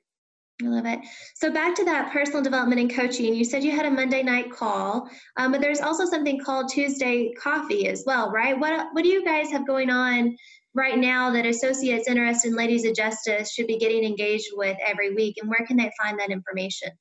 I 0.63 0.65
love 0.69 0.87
it. 0.87 0.99
So 1.35 1.51
back 1.51 1.75
to 1.75 1.85
that 1.85 2.11
personal 2.11 2.41
development 2.41 2.81
and 2.81 2.91
coaching. 2.91 3.35
You 3.35 3.45
said 3.45 3.63
you 3.63 3.75
had 3.75 3.85
a 3.85 3.91
Monday 3.91 4.23
night 4.23 4.49
call, 4.51 5.07
um, 5.37 5.51
but 5.51 5.61
there's 5.61 5.81
also 5.81 6.03
something 6.05 6.39
called 6.39 6.69
Tuesday 6.69 7.31
coffee 7.33 7.87
as 7.87 8.03
well, 8.07 8.31
right? 8.31 8.59
What 8.59 8.87
what 8.93 9.03
do 9.03 9.09
you 9.09 9.23
guys 9.23 9.51
have 9.51 9.67
going 9.67 9.91
on 9.91 10.35
right 10.77 10.97
now 10.97 11.31
that 11.31 11.45
associates 11.45 12.07
interested 12.07 12.49
in 12.49 12.55
Ladies 12.55 12.85
of 12.85 12.95
Justice 12.95 13.51
should 13.51 13.67
be 13.67 13.77
getting 13.77 14.03
engaged 14.03 14.51
with 14.53 14.77
every 14.85 15.13
week, 15.13 15.35
and 15.41 15.49
where 15.49 15.65
can 15.65 15.75
they 15.75 15.91
find 16.01 16.19
that 16.19 16.29
information? 16.29 16.91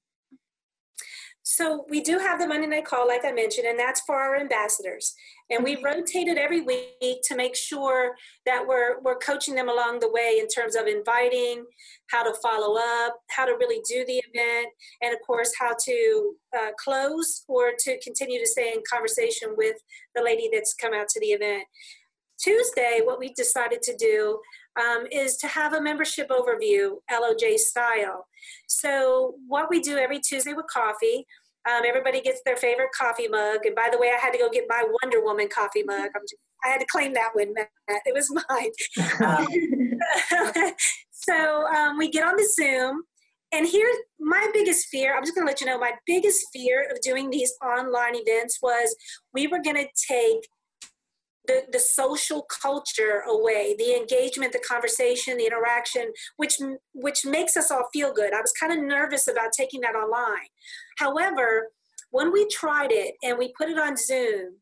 So 1.49 1.87
we 1.89 2.01
do 2.01 2.19
have 2.19 2.41
the 2.41 2.49
Monday 2.49 2.67
night 2.67 2.87
call, 2.87 3.07
like 3.07 3.25
I 3.25 3.31
mentioned, 3.31 3.69
and 3.69 3.79
that's 3.79 4.01
for 4.01 4.17
our 4.17 4.37
ambassadors. 4.37 5.15
And 5.49 5.63
we 5.63 5.77
rotate 5.81 6.27
it 6.27 6.39
every 6.39 6.61
week 6.61 7.21
to 7.29 7.37
make 7.37 7.55
sure 7.55 8.17
that 8.47 8.67
we're 8.67 9.01
we're 9.01 9.19
coaching 9.19 9.55
them 9.55 9.69
along 9.69 10.01
the 10.01 10.11
way 10.11 10.39
in 10.41 10.49
terms 10.49 10.75
of 10.75 10.89
inviting, 10.89 11.65
how 12.11 12.25
to 12.25 12.37
follow 12.43 12.77
up, 12.77 13.15
how 13.31 13.45
to 13.45 13.53
really 13.53 13.81
do 13.89 14.05
the 14.07 14.21
event, 14.27 14.69
and 15.03 15.15
of 15.15 15.21
course 15.25 15.53
how 15.61 15.77
to 15.85 16.35
uh, 16.59 16.71
close 16.83 17.45
or 17.47 17.73
to 17.79 17.97
continue 18.03 18.41
to 18.41 18.47
stay 18.47 18.73
in 18.73 18.83
conversation 18.93 19.55
with 19.57 19.77
the 20.17 20.25
lady 20.25 20.51
that's 20.53 20.75
come 20.75 20.95
out 20.95 21.07
to 21.11 21.21
the 21.21 21.29
event. 21.29 21.65
Tuesday, 22.39 23.01
what 23.03 23.19
we 23.19 23.33
decided 23.35 23.83
to 23.83 23.97
do 23.97 24.39
um, 24.81 25.07
is 25.11 25.37
to 25.39 25.47
have 25.47 25.73
a 25.73 25.81
membership 25.81 26.29
overview, 26.29 26.97
LOJ 27.11 27.59
style. 27.59 28.27
So, 28.69 29.35
what 29.47 29.71
we 29.71 29.81
do 29.81 29.97
every 29.97 30.21
Tuesday 30.21 30.53
with 30.53 30.67
coffee, 30.73 31.27
um, 31.69 31.83
everybody 31.87 32.21
gets 32.21 32.41
their 32.45 32.57
favorite 32.57 32.91
coffee 32.97 33.29
mug. 33.29 33.65
And 33.65 33.75
by 33.75 33.89
the 33.91 33.99
way, 33.99 34.13
I 34.15 34.21
had 34.21 34.33
to 34.33 34.39
go 34.39 34.51
get 34.51 34.65
my 34.69 34.85
Wonder 35.03 35.23
Woman 35.23 35.49
coffee 35.53 35.83
mug. 35.83 36.11
Just, 36.23 36.37
i 36.65 36.69
had 36.69 36.81
to 36.81 36.87
claim 36.87 37.15
that 37.15 37.31
one, 37.33 37.55
Matt. 37.55 37.69
It 38.05 38.15
was 38.15 38.31
mine. 38.31 38.71
um, 40.69 40.73
so, 41.11 41.67
um, 41.67 41.99
we 41.99 42.11
get 42.11 42.27
on 42.27 42.37
the 42.37 42.49
Zoom. 42.55 43.03
And 43.53 43.67
here's 43.67 43.97
my 44.19 44.51
biggest 44.53 44.89
fear. 44.89 45.17
I'm 45.17 45.23
just 45.23 45.35
going 45.35 45.47
to 45.47 45.51
let 45.51 45.61
you 45.61 45.67
know 45.67 45.79
my 45.79 45.93
biggest 46.05 46.47
fear 46.53 46.89
of 46.91 47.01
doing 47.01 47.31
these 47.31 47.53
online 47.65 48.15
events 48.15 48.59
was 48.61 48.95
we 49.33 49.47
were 49.47 49.61
going 49.63 49.77
to 49.77 49.87
take 50.09 50.49
the, 51.47 51.63
the 51.73 51.79
social 51.79 52.47
culture 52.63 53.23
away, 53.27 53.75
the 53.79 53.95
engagement, 53.95 54.53
the 54.53 54.63
conversation, 54.67 55.37
the 55.37 55.47
interaction, 55.47 56.13
which 56.37 56.59
which 56.95 57.25
makes 57.25 57.57
us 57.57 57.71
all 57.71 57.89
feel 57.93 58.13
good. 58.13 58.33
I 58.33 58.41
was 58.41 58.53
kind 58.53 58.73
of 58.73 58.85
nervous 58.85 59.29
about 59.29 59.53
taking 59.57 59.81
that 59.83 59.95
online. 59.95 60.49
However, 60.99 61.69
when 62.11 62.33
we 62.33 62.47
tried 62.49 62.93
it 62.93 63.15
and 63.23 63.39
we 63.39 63.53
put 63.59 63.69
it 63.69 63.79
on 63.79 63.97
Zoom 63.97 64.57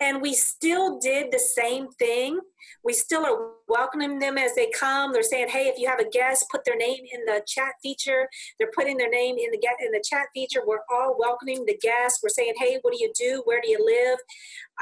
and 0.00 0.20
we 0.22 0.34
still 0.34 0.98
did 0.98 1.32
the 1.32 1.38
same 1.38 1.88
thing, 1.92 2.40
we 2.84 2.92
still 2.92 3.24
are 3.24 3.52
welcoming 3.68 4.18
them 4.18 4.38
as 4.38 4.54
they 4.54 4.70
come. 4.70 5.12
They're 5.12 5.22
saying, 5.22 5.48
"Hey, 5.48 5.68
if 5.68 5.78
you 5.78 5.88
have 5.88 6.00
a 6.00 6.08
guest, 6.08 6.46
put 6.50 6.64
their 6.64 6.76
name 6.76 7.04
in 7.12 7.24
the 7.24 7.42
chat 7.46 7.74
feature." 7.82 8.28
They're 8.58 8.70
putting 8.74 8.96
their 8.96 9.10
name 9.10 9.36
in 9.38 9.50
the 9.50 9.58
get 9.58 9.76
in 9.80 9.92
the 9.92 10.02
chat 10.04 10.28
feature. 10.34 10.64
We're 10.64 10.84
all 10.90 11.16
welcoming 11.18 11.64
the 11.64 11.76
guests. 11.76 12.20
We're 12.22 12.28
saying, 12.28 12.54
"Hey, 12.58 12.78
what 12.82 12.94
do 12.94 13.02
you 13.02 13.12
do? 13.18 13.42
Where 13.44 13.60
do 13.60 13.68
you 13.68 13.84
live?" 13.84 14.18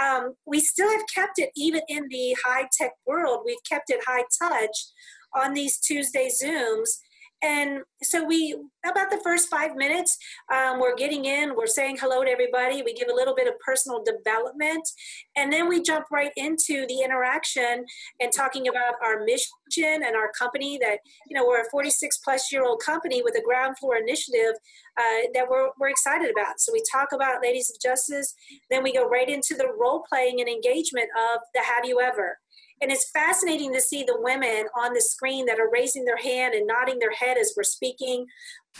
Um, 0.00 0.36
we 0.44 0.60
still 0.60 0.90
have 0.90 1.06
kept 1.12 1.38
it, 1.38 1.50
even 1.56 1.82
in 1.88 2.08
the 2.08 2.36
high 2.44 2.68
tech 2.72 2.92
world. 3.06 3.42
We've 3.44 3.62
kept 3.68 3.90
it 3.90 4.04
high 4.06 4.24
touch 4.38 4.86
on 5.34 5.54
these 5.54 5.78
Tuesday 5.78 6.28
Zooms 6.28 6.98
and 7.42 7.80
so 8.02 8.24
we, 8.24 8.56
about 8.84 9.10
the 9.10 9.20
first 9.22 9.48
five 9.48 9.76
minutes, 9.76 10.16
um, 10.54 10.80
we're 10.80 10.96
getting 10.96 11.24
in, 11.24 11.54
we're 11.54 11.66
saying 11.66 11.98
hello 12.00 12.24
to 12.24 12.30
everybody, 12.30 12.82
we 12.82 12.94
give 12.94 13.08
a 13.08 13.14
little 13.14 13.34
bit 13.34 13.46
of 13.46 13.58
personal 13.60 14.02
development, 14.02 14.88
and 15.36 15.52
then 15.52 15.68
we 15.68 15.82
jump 15.82 16.06
right 16.10 16.32
into 16.36 16.86
the 16.88 17.02
interaction 17.02 17.84
and 18.20 18.32
talking 18.32 18.68
about 18.68 18.94
our 19.02 19.24
mission 19.24 20.02
and 20.02 20.16
our 20.16 20.30
company 20.38 20.78
that, 20.80 20.98
you 21.28 21.34
know, 21.34 21.46
we're 21.46 21.60
a 21.60 21.70
46 21.70 22.18
plus 22.18 22.50
year 22.52 22.64
old 22.64 22.80
company 22.84 23.22
with 23.22 23.36
a 23.36 23.42
ground 23.42 23.76
floor 23.78 23.96
initiative 23.96 24.54
uh, 24.98 25.28
that 25.34 25.48
we're, 25.48 25.68
we're 25.78 25.88
excited 25.88 26.30
about. 26.30 26.58
So 26.58 26.72
we 26.72 26.82
talk 26.90 27.08
about 27.12 27.42
Ladies 27.42 27.70
of 27.70 27.80
Justice, 27.80 28.34
then 28.70 28.82
we 28.82 28.92
go 28.92 29.06
right 29.08 29.28
into 29.28 29.54
the 29.54 29.68
role 29.78 30.04
playing 30.08 30.40
and 30.40 30.48
engagement 30.48 31.08
of 31.32 31.40
the 31.54 31.60
Have 31.60 31.84
You 31.84 32.00
Ever. 32.00 32.38
And 32.80 32.92
it's 32.92 33.10
fascinating 33.10 33.72
to 33.72 33.80
see 33.80 34.02
the 34.02 34.18
women 34.20 34.66
on 34.78 34.92
the 34.92 35.00
screen 35.00 35.46
that 35.46 35.58
are 35.58 35.70
raising 35.72 36.04
their 36.04 36.18
hand 36.18 36.54
and 36.54 36.66
nodding 36.66 36.98
their 36.98 37.12
head 37.12 37.38
as 37.38 37.54
we're 37.56 37.62
speaking. 37.62 38.26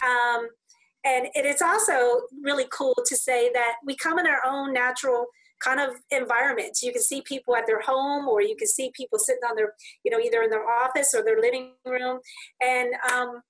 Um, 0.03 0.49
and 1.05 1.29
it 1.35 1.47
is 1.47 1.63
also 1.63 2.23
really 2.43 2.67
cool 2.71 2.97
to 3.07 3.17
say 3.17 3.51
that 3.53 3.75
we 3.85 3.97
come 3.97 4.19
in 4.19 4.27
our 4.27 4.41
own 4.47 4.73
natural 4.73 5.27
kind 5.61 5.81
of 5.81 5.97
environments. 6.11 6.83
You 6.83 6.93
can 6.93 7.03
see 7.03 7.23
people 7.23 7.57
at 7.57 7.67
their 7.67 7.81
home, 7.81 8.29
or 8.29 8.43
you 8.43 8.57
can 8.57 8.67
see 8.67 8.91
people 8.95 9.19
sitting 9.19 9.45
on 9.49 9.57
their, 9.57 9.75
you 10.05 10.11
know, 10.11 10.19
either 10.19 10.43
in 10.43 10.51
their 10.51 10.69
office 10.69 11.15
or 11.15 11.25
their 11.25 11.41
living 11.41 11.73
room, 11.87 12.19
and 12.61 12.91
um, 13.11 13.41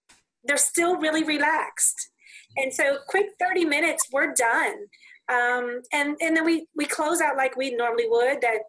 they're 0.45 0.57
still 0.57 0.97
really 0.97 1.25
relaxed. 1.25 2.11
And 2.57 2.73
so, 2.73 2.99
quick 3.09 3.27
30 3.41 3.65
minutes, 3.65 4.07
we're 4.13 4.33
done. 4.35 4.87
Um, 5.29 5.83
and 5.93 6.17
and 6.21 6.37
then 6.37 6.45
we 6.45 6.67
we 6.77 6.85
close 6.85 7.21
out 7.21 7.37
like 7.37 7.57
we 7.57 7.75
normally 7.75 8.07
would. 8.09 8.41
That 8.43 8.61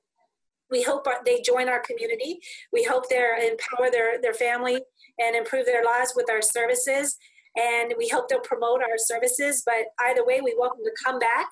we 0.70 0.84
hope 0.84 1.08
they 1.26 1.42
join 1.42 1.70
our 1.70 1.80
community. 1.80 2.40
We 2.74 2.84
hope 2.84 3.10
they 3.10 3.18
empower 3.52 3.90
their, 3.92 4.22
their 4.22 4.34
family 4.34 4.82
and 5.20 5.36
improve 5.36 5.66
their 5.66 5.84
lives 5.84 6.14
with 6.16 6.30
our 6.30 6.42
services. 6.42 7.18
And 7.56 7.94
we 7.98 8.08
hope 8.08 8.30
they'll 8.30 8.40
promote 8.40 8.82
our 8.82 8.98
services. 8.98 9.64
But 9.66 9.88
either 10.02 10.26
way, 10.26 10.42
we 10.42 10.56
welcome 10.58 10.84
to 10.84 10.92
come 11.04 11.20
back. 11.20 11.48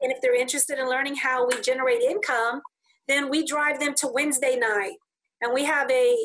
And 0.00 0.10
if 0.10 0.20
they're 0.20 0.34
interested 0.34 0.78
in 0.78 0.88
learning 0.88 1.16
how 1.16 1.46
we 1.46 1.60
generate 1.60 2.02
income, 2.02 2.60
then 3.06 3.30
we 3.30 3.46
drive 3.46 3.78
them 3.80 3.94
to 3.98 4.08
Wednesday 4.08 4.56
night. 4.56 4.96
And 5.40 5.52
we 5.52 5.64
have 5.64 5.90
a 5.90 6.16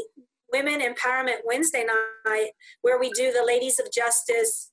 Women 0.51 0.81
Empowerment 0.81 1.37
Wednesday 1.45 1.85
night 2.25 2.49
where 2.81 2.99
we 2.99 3.11
do 3.11 3.31
the 3.31 3.43
Ladies 3.45 3.79
of 3.79 3.91
Justice 3.91 4.71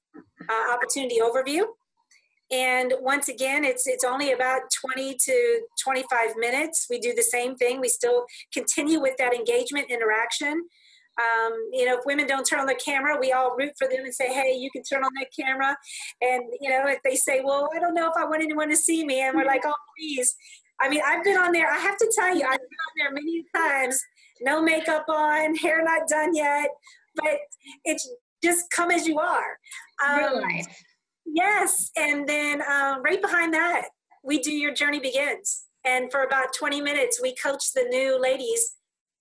uh, 0.49 0.73
opportunity 0.73 1.19
overview. 1.21 1.65
And 2.51 2.95
once 3.01 3.29
again, 3.29 3.65
it's 3.65 3.87
it's 3.87 4.05
only 4.05 4.33
about 4.33 4.63
20 4.95 5.17
to 5.25 5.61
25 5.83 6.37
minutes. 6.37 6.87
We 6.89 6.99
do 6.99 7.13
the 7.15 7.23
same 7.23 7.57
thing. 7.57 7.81
We 7.81 7.89
still 7.89 8.25
continue 8.53 9.01
with 9.01 9.17
that 9.19 9.35
engagement 9.35 9.91
interaction. 9.91 10.67
Um, 11.19 11.53
you 11.73 11.87
know, 11.87 11.97
if 11.97 12.05
women 12.05 12.27
don't 12.27 12.45
turn 12.45 12.61
on 12.61 12.67
the 12.67 12.75
camera, 12.75 13.17
we 13.19 13.33
all 13.33 13.57
root 13.57 13.73
for 13.79 13.89
them 13.89 14.05
and 14.05 14.15
say, 14.15 14.33
"Hey, 14.33 14.53
you 14.53 14.71
can 14.71 14.83
turn 14.83 15.03
on 15.03 15.11
that 15.19 15.29
camera." 15.39 15.77
And 16.21 16.45
you 16.61 16.71
know, 16.71 16.87
if 16.87 17.03
they 17.03 17.17
say, 17.17 17.41
"Well, 17.43 17.71
I 17.75 17.81
don't 17.81 17.95
know 17.95 18.09
if 18.09 18.17
I 18.17 18.25
want 18.25 18.43
anyone 18.43 18.69
to 18.69 18.77
see 18.77 19.05
me," 19.05 19.23
and 19.23 19.37
we're 19.37 19.47
like, 19.47 19.63
"Oh, 19.65 19.75
please." 19.99 20.37
I 20.81 20.89
mean, 20.89 21.01
I've 21.05 21.25
been 21.25 21.39
on 21.39 21.53
there. 21.53 21.71
I 21.71 21.79
have 21.79 21.97
to 21.97 22.13
tell 22.15 22.37
you, 22.37 22.45
I've 22.45 22.59
been 22.59 22.83
on 22.87 22.93
there 22.99 23.13
many 23.13 23.45
times. 23.55 23.99
No 24.43 24.61
makeup 24.61 25.07
on, 25.09 25.55
hair 25.57 25.83
not 25.83 26.07
done 26.07 26.35
yet, 26.35 26.69
but 27.15 27.39
it's 27.85 28.09
just 28.45 28.71
come 28.71 28.91
as 28.91 29.07
you 29.07 29.19
are. 29.19 29.59
Um, 30.07 30.43
life. 30.43 30.67
Yes, 31.27 31.91
and 31.97 32.29
then 32.29 32.63
uh, 32.63 32.97
right 33.05 33.21
behind 33.21 33.53
that, 33.55 33.89
we 34.23 34.39
do 34.39 34.53
Your 34.53 34.73
Journey 34.73 35.01
Begins. 35.01 35.65
And 35.85 36.11
for 36.11 36.23
about 36.23 36.53
20 36.59 36.81
minutes, 36.81 37.21
we 37.23 37.35
coach 37.35 37.73
the 37.75 37.85
new 37.85 38.21
ladies 38.21 38.77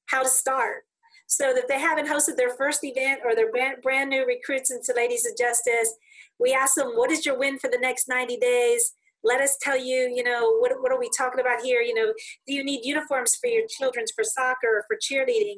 how 0.07 0.23
to 0.23 0.29
start 0.29 0.83
so 1.27 1.53
that 1.53 1.67
they 1.67 1.79
haven't 1.79 2.07
hosted 2.07 2.37
their 2.37 2.55
first 2.55 2.83
event 2.83 3.21
or 3.25 3.35
they're 3.35 3.51
brand, 3.51 3.77
brand 3.81 4.09
new 4.09 4.25
recruits 4.25 4.71
into 4.71 4.93
Ladies 4.95 5.25
of 5.25 5.37
Justice. 5.37 5.95
We 6.39 6.53
ask 6.53 6.75
them, 6.75 6.91
what 6.95 7.11
is 7.11 7.25
your 7.25 7.37
win 7.37 7.59
for 7.59 7.69
the 7.69 7.79
next 7.79 8.07
90 8.07 8.37
days? 8.37 8.93
Let 9.23 9.41
us 9.41 9.57
tell 9.59 9.77
you, 9.77 10.11
you 10.15 10.23
know, 10.23 10.57
what, 10.59 10.71
what 10.81 10.91
are 10.91 10.99
we 10.99 11.09
talking 11.17 11.39
about 11.39 11.61
here? 11.61 11.81
You 11.81 11.95
know, 11.95 12.13
do 12.45 12.53
you 12.53 12.63
need 12.63 12.85
uniforms 12.85 13.35
for 13.35 13.47
your 13.47 13.63
children's 13.67 14.11
for 14.15 14.23
soccer 14.23 14.67
or 14.67 14.85
for 14.87 14.97
cheerleading? 14.97 15.57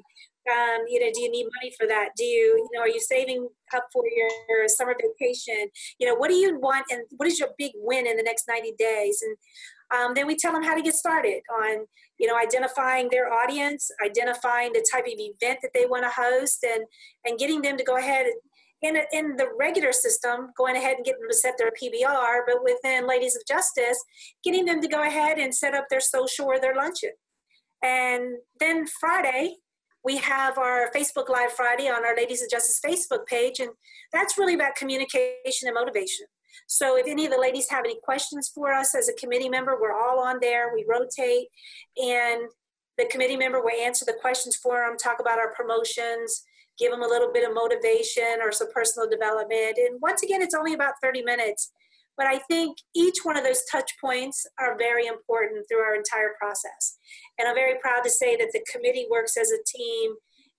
Um, 0.52 0.86
you 0.88 1.00
know, 1.00 1.12
do 1.14 1.22
you 1.22 1.32
need 1.32 1.48
money 1.62 1.74
for 1.78 1.88
that? 1.88 2.10
Do 2.16 2.24
you, 2.24 2.56
you 2.56 2.70
know, 2.74 2.82
are 2.82 2.90
you 2.90 3.00
saving 3.00 3.48
up 3.76 3.88
for 3.92 4.04
your, 4.08 4.30
your 4.50 4.68
summer 4.68 4.96
vacation? 4.96 5.68
You 6.00 6.08
know, 6.08 6.16
what 6.16 6.30
do 6.30 6.36
you 6.36 6.60
want 6.60 6.86
and 6.90 7.02
what 7.18 7.28
is 7.28 7.40
your 7.40 7.50
big 7.58 7.72
win 7.76 8.08
in 8.08 8.18
the 8.18 8.24
next 8.24 8.46
90 8.48 8.74
days? 8.78 9.22
And 9.22 9.38
um, 9.94 10.14
then 10.14 10.28
we 10.28 10.36
tell 10.36 10.52
them 10.52 10.64
how 10.64 10.76
to 10.76 10.82
get 10.82 10.94
started 10.94 11.42
on, 11.64 11.86
you 12.20 12.28
know, 12.28 12.38
identifying 12.38 13.10
their 13.10 13.32
audience, 13.32 13.90
identifying 14.04 14.74
the 14.74 14.86
type 14.92 15.06
of 15.06 15.14
event 15.16 15.60
that 15.62 15.72
they 15.74 15.86
want 15.86 16.04
to 16.04 16.10
host, 16.10 16.64
and 16.64 16.86
and 17.26 17.40
getting 17.40 17.62
them 17.62 17.78
to 17.78 17.84
go 17.84 17.98
ahead 17.98 18.28
in 18.82 18.98
in 19.14 19.38
the 19.38 19.48
regular 19.58 19.94
system, 19.94 20.50
going 20.58 20.76
ahead 20.76 20.98
and 20.98 21.06
getting 21.06 21.22
them 21.22 21.30
to 21.30 21.36
set 21.36 21.56
their 21.58 21.72
PBR, 21.72 22.42
but 22.46 22.64
within 22.64 23.08
Ladies 23.08 23.36
of 23.36 23.44
Justice, 23.48 23.98
getting 24.44 24.66
them 24.66 24.82
to 24.82 24.88
go 24.88 25.04
ahead 25.04 25.40
and 25.40 25.56
set 25.56 25.74
up 25.74 25.86
their 25.90 26.02
social 26.02 26.46
or 26.46 26.60
their 26.60 26.76
luncheon. 26.76 27.12
And 27.84 28.38
then 28.60 28.86
Friday, 29.00 29.56
we 30.08 30.16
have 30.16 30.58
our 30.58 30.90
Facebook 30.96 31.28
Live 31.28 31.52
Friday 31.52 31.90
on 31.90 32.06
our 32.06 32.16
Ladies 32.16 32.42
of 32.42 32.50
Justice 32.50 32.80
Facebook 32.80 33.26
page, 33.26 33.60
and 33.60 33.72
that's 34.14 34.38
really 34.38 34.54
about 34.54 34.78
communication 34.78 35.68
and 35.68 35.74
motivation. 35.74 36.26
So 36.66 36.98
if 36.98 37.08
any 37.08 37.26
of 37.26 37.32
the 37.34 37.38
ladies 37.38 37.70
have 37.70 37.84
any 37.84 38.00
questions 38.02 38.48
for 38.48 38.72
us 38.72 38.96
as 38.96 39.10
a 39.10 39.14
committee 39.14 39.50
member, 39.50 39.78
we're 39.78 39.92
all 39.92 40.22
on 40.22 40.38
there. 40.40 40.72
We 40.74 40.86
rotate, 40.88 41.48
and 42.02 42.44
the 42.98 43.04
committee 43.12 43.36
member 43.36 43.60
will 43.62 43.78
answer 43.78 44.06
the 44.06 44.16
questions 44.22 44.56
for 44.56 44.78
them, 44.78 44.96
talk 44.98 45.20
about 45.20 45.40
our 45.40 45.54
promotions, 45.54 46.42
give 46.80 46.90
them 46.90 47.04
a 47.04 47.08
little 47.08 47.34
bit 47.34 47.46
of 47.46 47.54
motivation 47.54 48.38
or 48.42 48.54
some 48.54 48.72
personal 48.72 49.10
development. 49.10 49.78
And 49.78 50.00
once 50.02 50.24
again, 50.24 50.42
it's 50.42 50.56
only 50.56 50.74
about 50.74 50.94
30 51.04 51.22
minutes. 51.24 51.74
But 52.18 52.28
I 52.28 52.40
think 52.40 52.78
each 52.96 53.18
one 53.24 53.38
of 53.38 53.44
those 53.44 53.64
touch 53.72 53.92
points 54.02 54.46
are 54.60 54.78
very 54.78 55.06
important 55.06 55.66
through 55.70 55.82
our 55.82 55.96
entire 55.96 56.34
process. 56.40 56.98
And 57.38 57.48
I'm 57.48 57.56
very 57.56 57.78
proud 57.80 58.04
to 58.04 58.10
say 58.10 58.36
that 58.38 58.50
the 58.54 58.66
committee 58.72 59.06
works 59.10 59.38
as 59.38 59.52
a 59.52 59.64
team 59.78 60.16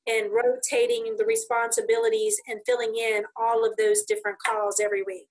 and 0.06 0.30
rotating 0.32 1.16
the 1.16 1.24
responsibilities 1.24 2.40
and 2.46 2.60
filling 2.64 2.94
in 2.96 3.24
all 3.36 3.66
of 3.66 3.76
those 3.76 4.02
different 4.02 4.38
calls 4.38 4.80
every 4.80 5.02
week. 5.02 5.28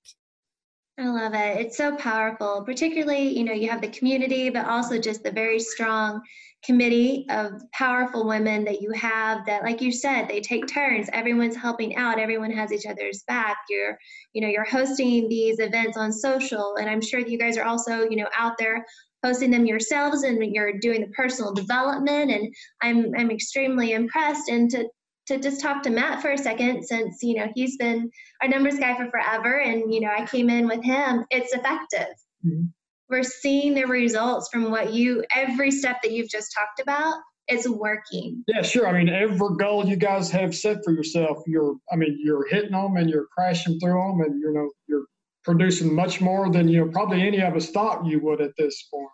I 0.99 1.07
love 1.09 1.33
it. 1.35 1.59
It's 1.59 1.77
so 1.77 1.95
powerful, 1.95 2.63
particularly, 2.63 3.37
you 3.37 3.43
know, 3.43 3.53
you 3.53 3.69
have 3.69 3.81
the 3.81 3.87
community, 3.89 4.49
but 4.49 4.65
also 4.65 4.97
just 4.97 5.23
the 5.23 5.31
very 5.31 5.59
strong 5.59 6.21
committee 6.65 7.25
of 7.29 7.61
powerful 7.71 8.27
women 8.27 8.65
that 8.65 8.81
you 8.81 8.91
have 8.91 9.45
that 9.45 9.63
like 9.63 9.81
you 9.81 9.91
said 9.91 10.27
they 10.27 10.41
take 10.41 10.67
turns. 10.67 11.09
Everyone's 11.13 11.55
helping 11.55 11.95
out. 11.95 12.19
Everyone 12.19 12.51
has 12.51 12.71
each 12.71 12.85
other's 12.85 13.23
back. 13.27 13.57
You're 13.69 13.97
you 14.33 14.41
know 14.41 14.47
you're 14.47 14.65
hosting 14.65 15.29
these 15.29 15.59
events 15.59 15.97
on 15.97 16.11
social 16.11 16.75
and 16.75 16.89
i'm 16.89 17.01
sure 17.01 17.21
that 17.21 17.29
you 17.29 17.37
guys 17.37 17.57
are 17.57 17.63
also 17.63 18.01
you 18.09 18.15
know 18.15 18.27
out 18.37 18.57
there 18.57 18.85
hosting 19.23 19.51
them 19.51 19.65
yourselves 19.65 20.23
and 20.23 20.43
you're 20.53 20.77
doing 20.79 21.01
the 21.01 21.07
personal 21.07 21.53
development 21.53 22.31
and 22.31 22.53
i'm 22.81 23.11
i'm 23.17 23.31
extremely 23.31 23.93
impressed. 23.93 24.49
And 24.49 24.69
to 24.71 24.87
to 25.27 25.37
just 25.39 25.61
talk 25.61 25.83
to 25.83 25.89
Matt 25.89 26.21
for 26.21 26.31
a 26.31 26.37
second 26.37 26.83
since 26.83 27.21
you 27.21 27.35
know 27.35 27.47
he's 27.53 27.77
been 27.77 28.09
our 28.41 28.47
numbers 28.47 28.79
guy 28.79 28.95
for 28.95 29.09
forever 29.09 29.59
and 29.59 29.93
you 29.93 29.99
know 30.01 30.09
I 30.09 30.25
came 30.25 30.49
in 30.49 30.67
with 30.67 30.83
him 30.83 31.25
it's 31.29 31.53
effective. 31.53 32.13
Mm-hmm. 32.45 32.65
We're 33.09 33.23
seeing 33.23 33.73
the 33.73 33.85
results 33.85 34.49
from 34.51 34.69
what 34.71 34.93
you 34.93 35.23
every 35.33 35.71
step 35.71 36.01
that 36.03 36.11
you've 36.11 36.29
just 36.29 36.53
talked 36.57 36.79
about 36.79 37.15
is 37.47 37.67
working. 37.67 38.43
Yeah 38.47 38.61
sure. 38.61 38.87
I 38.87 38.93
mean 38.93 39.09
every 39.09 39.55
goal 39.57 39.85
you 39.85 39.95
guys 39.95 40.29
have 40.31 40.55
set 40.55 40.83
for 40.83 40.91
yourself 40.93 41.37
you're 41.47 41.75
I 41.91 41.95
mean 41.95 42.19
you're 42.21 42.47
hitting 42.49 42.71
them 42.71 42.97
and 42.97 43.09
you're 43.09 43.27
crashing 43.35 43.79
through 43.79 44.01
them 44.01 44.21
and 44.21 44.39
you 44.39 44.53
know 44.53 44.69
you're 44.87 45.05
producing 45.47 45.95
much 45.95 46.19
more 46.19 46.51
than 46.51 46.67
you 46.67 46.83
know 46.83 46.91
probably 46.91 47.21
any 47.21 47.41
of 47.41 47.55
us 47.55 47.71
thought 47.71 48.05
you 48.05 48.19
would 48.19 48.41
at 48.41 48.51
this 48.57 48.83
point. 48.93 49.09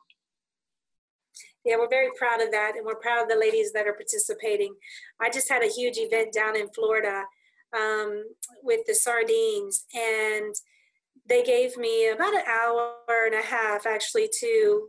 Yeah, 1.64 1.76
we're 1.78 1.90
very 1.90 2.10
proud 2.18 2.42
of 2.42 2.52
that, 2.52 2.74
and 2.76 2.86
we're 2.86 3.00
proud 3.00 3.24
of 3.24 3.30
the 3.30 3.38
ladies 3.38 3.72
that 3.72 3.88
are 3.88 3.94
participating. 3.94 4.76
I 5.22 5.30
just 5.30 5.48
had 5.48 5.64
a 5.64 5.68
huge 5.68 5.98
event 5.98 6.34
down 6.34 6.58
in 6.58 6.68
Florida 6.76 7.24
um, 7.74 8.26
with 8.64 8.82
the 8.86 8.96
sardines, 8.96 9.86
and 9.94 10.54
they 11.28 11.44
gave 11.44 11.78
me 11.78 12.10
about 12.10 12.34
an 12.34 12.44
hour 12.48 12.96
and 13.26 13.36
a 13.36 13.42
half 13.42 13.86
actually 13.86 14.30
to 14.40 14.88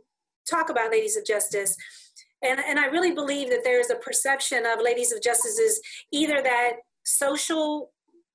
talk 0.49 0.69
about 0.69 0.91
Ladies 0.91 1.17
of 1.17 1.25
Justice. 1.25 1.75
And, 2.43 2.59
and 2.59 2.79
I 2.79 2.87
really 2.87 3.11
believe 3.11 3.49
that 3.49 3.63
there's 3.63 3.89
a 3.89 3.95
perception 3.95 4.65
of 4.65 4.79
Ladies 4.83 5.11
of 5.11 5.21
Justice 5.21 5.57
is 5.57 5.81
either 6.11 6.41
that 6.41 6.73
social 7.05 7.91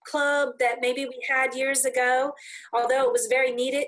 club 0.07 0.51
that 0.59 0.77
maybe 0.81 1.05
we 1.05 1.19
had 1.29 1.55
years 1.55 1.85
ago, 1.85 2.33
although 2.73 3.05
it 3.05 3.13
was 3.13 3.27
very 3.27 3.53
needed, 3.53 3.87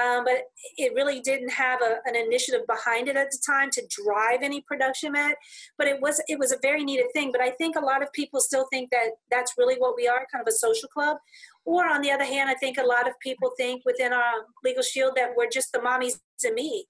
um, 0.00 0.24
but 0.24 0.44
it 0.76 0.92
really 0.94 1.20
didn't 1.20 1.50
have 1.50 1.80
a, 1.82 1.96
an 2.04 2.16
initiative 2.16 2.66
behind 2.66 3.08
it 3.08 3.16
at 3.16 3.30
the 3.30 3.38
time 3.44 3.70
to 3.70 3.82
drive 4.04 4.40
any 4.42 4.60
production 4.62 5.14
at. 5.16 5.36
But 5.78 5.86
it 5.86 6.00
was 6.00 6.20
it 6.28 6.38
was 6.38 6.52
a 6.52 6.58
very 6.62 6.84
needed 6.84 7.06
thing. 7.12 7.32
But 7.32 7.40
I 7.40 7.50
think 7.50 7.76
a 7.76 7.80
lot 7.80 8.02
of 8.02 8.12
people 8.12 8.40
still 8.40 8.66
think 8.72 8.90
that 8.90 9.12
that's 9.30 9.54
really 9.56 9.76
what 9.76 9.94
we 9.96 10.08
are, 10.08 10.26
kind 10.32 10.42
of 10.46 10.48
a 10.48 10.56
social 10.56 10.88
club. 10.88 11.18
Or 11.64 11.86
on 11.88 12.00
the 12.02 12.10
other 12.10 12.24
hand, 12.24 12.50
I 12.50 12.54
think 12.54 12.78
a 12.78 12.86
lot 12.86 13.08
of 13.08 13.18
people 13.20 13.52
think 13.56 13.82
within 13.84 14.12
our 14.12 14.46
legal 14.64 14.82
shield 14.82 15.12
that 15.16 15.30
we're 15.36 15.48
just 15.48 15.72
the 15.72 15.78
mommies 15.78 16.18
and 16.44 16.54
me. 16.54 16.86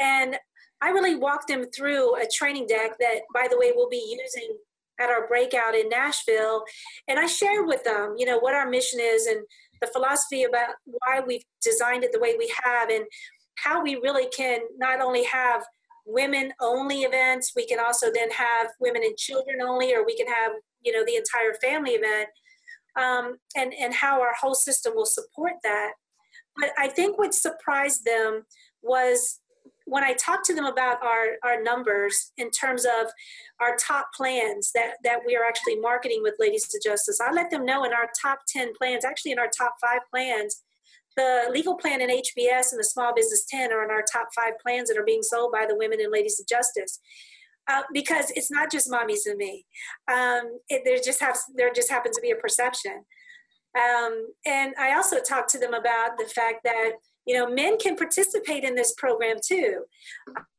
And 0.00 0.38
I 0.82 0.90
really 0.90 1.16
walked 1.16 1.48
them 1.48 1.66
through 1.74 2.16
a 2.16 2.26
training 2.32 2.66
deck 2.66 2.92
that, 2.98 3.20
by 3.34 3.46
the 3.50 3.58
way, 3.58 3.72
we'll 3.74 3.88
be 3.88 4.18
using 4.18 4.56
at 4.98 5.10
our 5.10 5.26
breakout 5.28 5.74
in 5.74 5.88
Nashville. 5.88 6.64
And 7.08 7.18
I 7.18 7.26
shared 7.26 7.66
with 7.66 7.84
them, 7.84 8.14
you 8.16 8.26
know, 8.26 8.38
what 8.38 8.54
our 8.54 8.68
mission 8.68 9.00
is 9.02 9.26
and 9.26 9.44
the 9.80 9.86
philosophy 9.88 10.44
about 10.44 10.74
why 10.84 11.20
we've 11.20 11.44
designed 11.62 12.04
it 12.04 12.12
the 12.12 12.20
way 12.20 12.36
we 12.38 12.52
have 12.64 12.88
and 12.88 13.04
how 13.58 13.82
we 13.82 13.96
really 13.96 14.28
can 14.28 14.60
not 14.78 15.00
only 15.00 15.24
have 15.24 15.62
women 16.06 16.52
only 16.60 17.00
events, 17.00 17.52
we 17.56 17.66
can 17.66 17.80
also 17.80 18.06
then 18.12 18.30
have 18.30 18.68
women 18.80 19.02
and 19.02 19.16
children 19.16 19.60
only, 19.60 19.94
or 19.94 20.04
we 20.06 20.16
can 20.16 20.26
have, 20.26 20.52
you 20.82 20.92
know, 20.92 21.04
the 21.04 21.16
entire 21.16 21.54
family 21.60 21.92
event. 21.92 22.28
Um, 22.96 23.36
and, 23.54 23.74
and 23.74 23.92
how 23.92 24.22
our 24.22 24.32
whole 24.40 24.54
system 24.54 24.94
will 24.94 25.06
support 25.06 25.52
that. 25.62 25.92
But 26.56 26.70
I 26.78 26.88
think 26.88 27.18
what 27.18 27.34
surprised 27.34 28.06
them 28.06 28.46
was 28.82 29.40
when 29.84 30.02
I 30.02 30.14
talked 30.14 30.44
to 30.46 30.54
them 30.54 30.64
about 30.64 31.02
our, 31.02 31.36
our 31.44 31.62
numbers 31.62 32.32
in 32.36 32.50
terms 32.50 32.84
of 32.84 33.08
our 33.60 33.76
top 33.76 34.08
plans 34.14 34.72
that, 34.74 34.94
that 35.04 35.20
we 35.24 35.36
are 35.36 35.44
actually 35.44 35.76
marketing 35.76 36.20
with 36.22 36.34
Ladies 36.38 36.66
to 36.68 36.80
Justice, 36.82 37.20
I 37.20 37.32
let 37.32 37.50
them 37.50 37.64
know 37.64 37.84
in 37.84 37.92
our 37.92 38.08
top 38.20 38.40
10 38.48 38.72
plans, 38.76 39.04
actually 39.04 39.32
in 39.32 39.38
our 39.38 39.50
top 39.56 39.74
five 39.80 40.00
plans, 40.10 40.62
the 41.16 41.48
legal 41.50 41.76
plan 41.76 42.00
in 42.02 42.10
HBS 42.10 42.72
and 42.72 42.80
the 42.80 42.84
small 42.84 43.14
business 43.14 43.46
10 43.48 43.72
are 43.72 43.84
in 43.84 43.90
our 43.90 44.04
top 44.12 44.28
five 44.34 44.58
plans 44.60 44.88
that 44.88 44.98
are 44.98 45.04
being 45.04 45.22
sold 45.22 45.52
by 45.52 45.64
the 45.66 45.76
women 45.76 46.00
in 46.00 46.10
Ladies 46.10 46.38
of 46.38 46.46
Justice. 46.46 47.00
Uh, 47.68 47.82
because 47.92 48.30
it's 48.36 48.50
not 48.50 48.70
just 48.70 48.90
mommies 48.90 49.26
and 49.26 49.36
me. 49.36 49.66
Um, 50.10 50.58
it, 50.68 50.82
there 50.84 50.98
just 51.04 51.20
has 51.20 51.42
there 51.56 51.72
just 51.72 51.90
happens 51.90 52.14
to 52.14 52.22
be 52.22 52.30
a 52.30 52.36
perception. 52.36 53.04
Um, 53.76 54.28
and 54.46 54.72
I 54.78 54.94
also 54.94 55.20
talked 55.20 55.50
to 55.50 55.58
them 55.58 55.74
about 55.74 56.16
the 56.16 56.26
fact 56.26 56.60
that 56.64 56.92
you 57.26 57.34
know, 57.34 57.48
men 57.48 57.76
can 57.76 57.96
participate 57.96 58.64
in 58.64 58.74
this 58.74 58.94
program 58.96 59.36
too. 59.44 59.82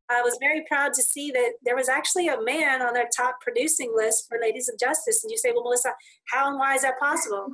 I 0.10 0.22
was 0.22 0.38
very 0.40 0.64
proud 0.68 0.94
to 0.94 1.04
see 1.04 1.32
that 1.32 1.54
there 1.64 1.76
was 1.76 1.90
actually 1.90 2.28
a 2.28 2.42
man 2.42 2.82
on 2.82 2.94
their 2.94 3.10
top 3.16 3.40
producing 3.42 3.92
list 3.96 4.26
for 4.30 4.38
Ladies 4.40 4.70
of 4.70 4.80
Justice. 4.80 5.24
And 5.24 5.32
you 5.32 5.38
say, 5.38 5.52
well, 5.54 5.64
Melissa, 5.64 5.94
how 6.32 6.50
and 6.50 6.60
why 6.60 6.76
is 6.76 6.84
that 6.84 7.00
possible? 7.00 7.48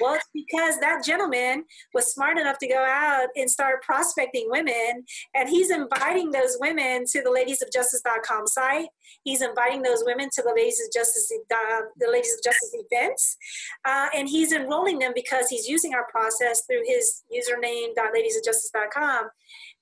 Well, 0.00 0.14
it's 0.14 0.28
because 0.34 0.80
that 0.80 1.04
gentleman 1.04 1.64
was 1.94 2.12
smart 2.12 2.38
enough 2.38 2.58
to 2.58 2.68
go 2.68 2.84
out 2.86 3.28
and 3.36 3.50
start 3.50 3.82
prospecting 3.82 4.46
women, 4.48 5.04
and 5.34 5.48
he's 5.48 5.70
inviting 5.70 6.30
those 6.30 6.56
women 6.60 7.04
to 7.12 7.22
the 7.22 7.30
ladies 7.30 7.62
of 7.62 7.68
ladiesofjustice.com 7.68 8.46
site. 8.46 8.88
He's 9.24 9.42
inviting 9.42 9.82
those 9.82 10.02
women 10.04 10.28
to 10.34 10.42
the 10.42 10.52
Ladies 10.54 10.80
of 10.80 10.92
Justice, 10.92 11.30
uh, 11.52 11.80
the 11.98 12.10
Ladies 12.10 12.34
of 12.34 12.42
Justice 12.42 12.74
events, 12.74 13.36
uh, 13.84 14.08
and 14.14 14.28
he's 14.28 14.52
enrolling 14.52 14.98
them 14.98 15.12
because 15.14 15.48
he's 15.48 15.68
using 15.68 15.94
our 15.94 16.06
process 16.10 16.62
through 16.66 16.82
his 16.86 17.24
username 17.32 17.94
ladiesofjustice.com. 17.96 19.28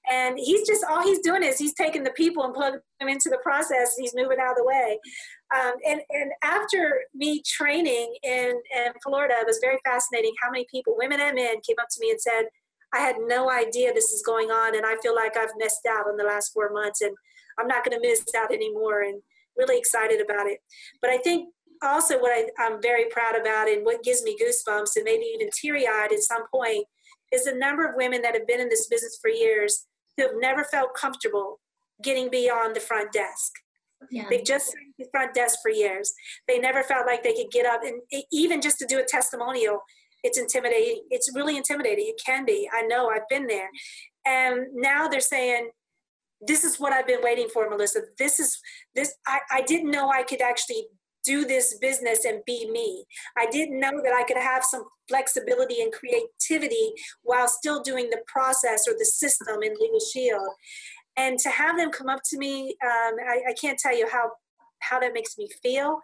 And 0.08 0.38
he's 0.38 0.66
just 0.66 0.84
all 0.88 1.02
he's 1.02 1.18
doing 1.18 1.42
is 1.42 1.58
he's 1.58 1.74
taking 1.74 2.04
the 2.04 2.12
people 2.12 2.44
and 2.44 2.54
plugging 2.54 2.80
them 3.00 3.08
into 3.08 3.28
the 3.28 3.38
process. 3.42 3.96
he's 3.96 4.14
moving 4.14 4.38
out 4.40 4.52
of 4.52 4.56
the 4.56 4.64
way. 4.64 4.98
Um, 5.54 5.74
and, 5.86 6.00
and 6.10 6.32
after 6.42 7.02
me 7.14 7.42
training 7.46 8.16
in, 8.22 8.60
in 8.76 8.92
Florida, 9.02 9.34
it 9.40 9.46
was 9.46 9.60
very 9.62 9.78
fascinating 9.84 10.32
how 10.42 10.50
many 10.50 10.66
people, 10.70 10.96
women 10.96 11.20
and 11.20 11.36
men, 11.36 11.60
came 11.66 11.76
up 11.80 11.88
to 11.92 12.00
me 12.00 12.10
and 12.10 12.20
said, 12.20 12.46
I 12.92 13.00
had 13.00 13.16
no 13.26 13.50
idea 13.50 13.92
this 13.92 14.10
is 14.10 14.22
going 14.24 14.50
on, 14.50 14.76
and 14.76 14.84
I 14.86 14.96
feel 15.02 15.14
like 15.14 15.36
I've 15.36 15.50
missed 15.58 15.86
out 15.88 16.08
in 16.08 16.16
the 16.16 16.24
last 16.24 16.52
four 16.52 16.72
months, 16.72 17.00
and 17.00 17.14
I'm 17.58 17.68
not 17.68 17.84
going 17.84 18.00
to 18.00 18.06
miss 18.08 18.24
out 18.36 18.52
anymore, 18.52 19.02
and 19.02 19.22
really 19.56 19.78
excited 19.78 20.20
about 20.20 20.46
it. 20.46 20.58
But 21.00 21.10
I 21.10 21.18
think 21.18 21.48
also 21.82 22.18
what 22.18 22.32
I, 22.32 22.48
I'm 22.58 22.80
very 22.82 23.06
proud 23.10 23.38
about, 23.38 23.68
and 23.68 23.84
what 23.84 24.02
gives 24.02 24.22
me 24.22 24.36
goosebumps, 24.40 24.96
and 24.96 25.04
maybe 25.04 25.24
even 25.34 25.50
teary 25.52 25.86
eyed 25.86 26.12
at 26.12 26.20
some 26.20 26.48
point, 26.52 26.86
is 27.32 27.44
the 27.44 27.54
number 27.54 27.86
of 27.86 27.96
women 27.96 28.22
that 28.22 28.34
have 28.34 28.46
been 28.46 28.60
in 28.60 28.68
this 28.68 28.86
business 28.86 29.18
for 29.20 29.30
years 29.30 29.86
who 30.16 30.24
have 30.24 30.36
never 30.38 30.64
felt 30.64 30.94
comfortable 30.94 31.60
getting 32.02 32.30
beyond 32.30 32.74
the 32.74 32.80
front 32.80 33.12
desk. 33.12 33.52
Yeah. 34.10 34.26
They've 34.28 34.44
just 34.44 34.66
sat 34.66 34.74
the 34.98 35.06
front 35.10 35.34
desk 35.34 35.58
for 35.62 35.70
years. 35.70 36.12
They 36.48 36.58
never 36.58 36.82
felt 36.82 37.06
like 37.06 37.22
they 37.22 37.34
could 37.34 37.50
get 37.50 37.66
up 37.66 37.80
and 37.84 38.00
even 38.32 38.60
just 38.60 38.78
to 38.78 38.86
do 38.86 38.98
a 38.98 39.04
testimonial, 39.04 39.80
it's 40.22 40.38
intimidating. 40.38 41.02
It's 41.10 41.30
really 41.34 41.56
intimidating. 41.56 42.06
It 42.08 42.20
can 42.24 42.44
be. 42.44 42.68
I 42.72 42.82
know. 42.82 43.08
I've 43.08 43.28
been 43.28 43.46
there. 43.46 43.70
And 44.26 44.66
now 44.74 45.06
they're 45.08 45.20
saying, 45.20 45.70
"This 46.40 46.64
is 46.64 46.80
what 46.80 46.92
I've 46.92 47.06
been 47.06 47.22
waiting 47.22 47.48
for, 47.52 47.68
Melissa. 47.70 48.00
This 48.18 48.40
is 48.40 48.58
this. 48.94 49.14
I, 49.26 49.40
I 49.50 49.62
didn't 49.62 49.90
know 49.90 50.10
I 50.10 50.24
could 50.24 50.42
actually 50.42 50.88
do 51.24 51.44
this 51.44 51.76
business 51.78 52.24
and 52.24 52.40
be 52.46 52.70
me. 52.70 53.04
I 53.36 53.46
didn't 53.46 53.80
know 53.80 54.00
that 54.02 54.14
I 54.14 54.24
could 54.24 54.36
have 54.36 54.64
some 54.64 54.84
flexibility 55.08 55.82
and 55.82 55.92
creativity 55.92 56.92
while 57.22 57.48
still 57.48 57.82
doing 57.82 58.10
the 58.10 58.22
process 58.26 58.86
or 58.88 58.94
the 58.96 59.04
system 59.04 59.62
in 59.62 59.74
Legal 59.80 60.00
Shield 60.00 60.48
and 61.16 61.38
to 61.38 61.50
have 61.50 61.76
them 61.76 61.90
come 61.90 62.08
up 62.08 62.20
to 62.30 62.38
me, 62.38 62.76
um, 62.84 63.14
I, 63.26 63.40
I, 63.48 63.52
can't 63.54 63.78
tell 63.78 63.96
you 63.96 64.08
how 64.08 64.32
how 64.80 65.00
that 65.00 65.14
makes 65.14 65.38
me 65.38 65.48
feel. 65.62 66.00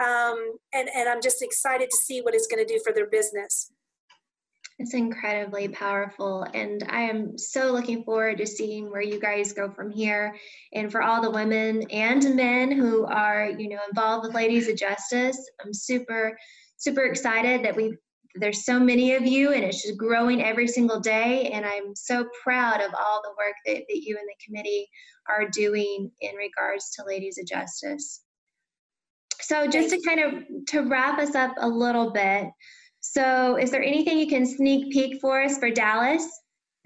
Um, 0.00 0.56
and 0.72 0.88
and 0.94 1.08
I'm 1.08 1.22
just 1.22 1.42
excited 1.42 1.90
to 1.90 1.96
see 1.96 2.20
what 2.20 2.34
it's 2.34 2.46
going 2.46 2.64
to 2.64 2.72
do 2.72 2.80
for 2.84 2.92
their 2.92 3.08
business. 3.08 3.72
It's 4.80 4.94
incredibly 4.94 5.66
powerful, 5.68 6.46
and 6.54 6.84
I 6.88 7.02
am 7.02 7.36
so 7.36 7.72
looking 7.72 8.04
forward 8.04 8.38
to 8.38 8.46
seeing 8.46 8.90
where 8.90 9.02
you 9.02 9.18
guys 9.18 9.52
go 9.52 9.70
from 9.70 9.90
here. 9.90 10.36
And 10.72 10.90
for 10.90 11.02
all 11.02 11.20
the 11.20 11.30
women 11.30 11.82
and 11.90 12.36
men 12.36 12.70
who 12.70 13.04
are, 13.06 13.50
you 13.50 13.70
know, 13.70 13.80
involved 13.88 14.24
with 14.24 14.36
Ladies 14.36 14.68
of 14.68 14.76
Justice, 14.76 15.38
I'm 15.64 15.74
super, 15.74 16.38
super 16.76 17.06
excited 17.06 17.64
that 17.64 17.74
we've 17.74 17.96
there's 18.38 18.64
so 18.64 18.78
many 18.78 19.14
of 19.14 19.26
you 19.26 19.52
and 19.52 19.64
it's 19.64 19.82
just 19.82 19.98
growing 19.98 20.42
every 20.42 20.66
single 20.66 21.00
day. 21.00 21.50
And 21.52 21.64
i'm 21.64 21.94
so 21.94 22.26
proud 22.42 22.80
of 22.80 22.92
all 22.98 23.20
the 23.22 23.30
work 23.30 23.54
that, 23.66 23.84
that 23.88 24.02
you 24.02 24.16
and 24.16 24.26
the 24.26 24.44
committee 24.44 24.88
are 25.28 25.48
doing 25.48 26.10
in 26.20 26.34
regards 26.36 26.90
to 26.94 27.04
ladies 27.06 27.38
of 27.38 27.46
justice. 27.46 28.22
So 29.40 29.68
just 29.68 29.90
to 29.90 30.00
kind 30.02 30.20
of 30.20 30.44
to 30.68 30.80
wrap 30.82 31.18
us 31.18 31.34
up 31.34 31.52
a 31.58 31.68
little 31.68 32.10
bit 32.12 32.48
so 33.00 33.56
is 33.56 33.70
there 33.70 33.82
anything 33.82 34.18
you 34.18 34.26
can 34.26 34.44
sneak 34.44 34.92
peek 34.92 35.20
for 35.20 35.40
us 35.40 35.58
for 35.58 35.70
dallas? 35.70 36.26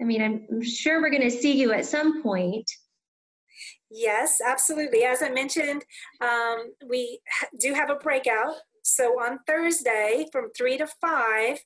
I 0.01 0.05
mean 0.05 0.21
i'm, 0.21 0.47
I'm 0.51 0.61
sure 0.61 1.01
we're 1.01 1.09
going 1.09 1.23
to 1.23 1.31
see 1.31 1.53
you 1.59 1.73
at 1.73 1.85
some 1.85 2.21
point. 2.21 2.69
Yes, 3.95 4.39
absolutely. 4.43 5.03
As 5.03 5.21
I 5.21 5.29
mentioned, 5.29 5.85
um, 6.19 6.73
we 6.89 7.19
do 7.59 7.73
have 7.75 7.91
a 7.91 7.95
breakout. 7.95 8.55
So 8.83 9.19
on 9.19 9.39
Thursday 9.47 10.27
from 10.31 10.51
3 10.55 10.77
to 10.79 10.87
5, 10.87 11.57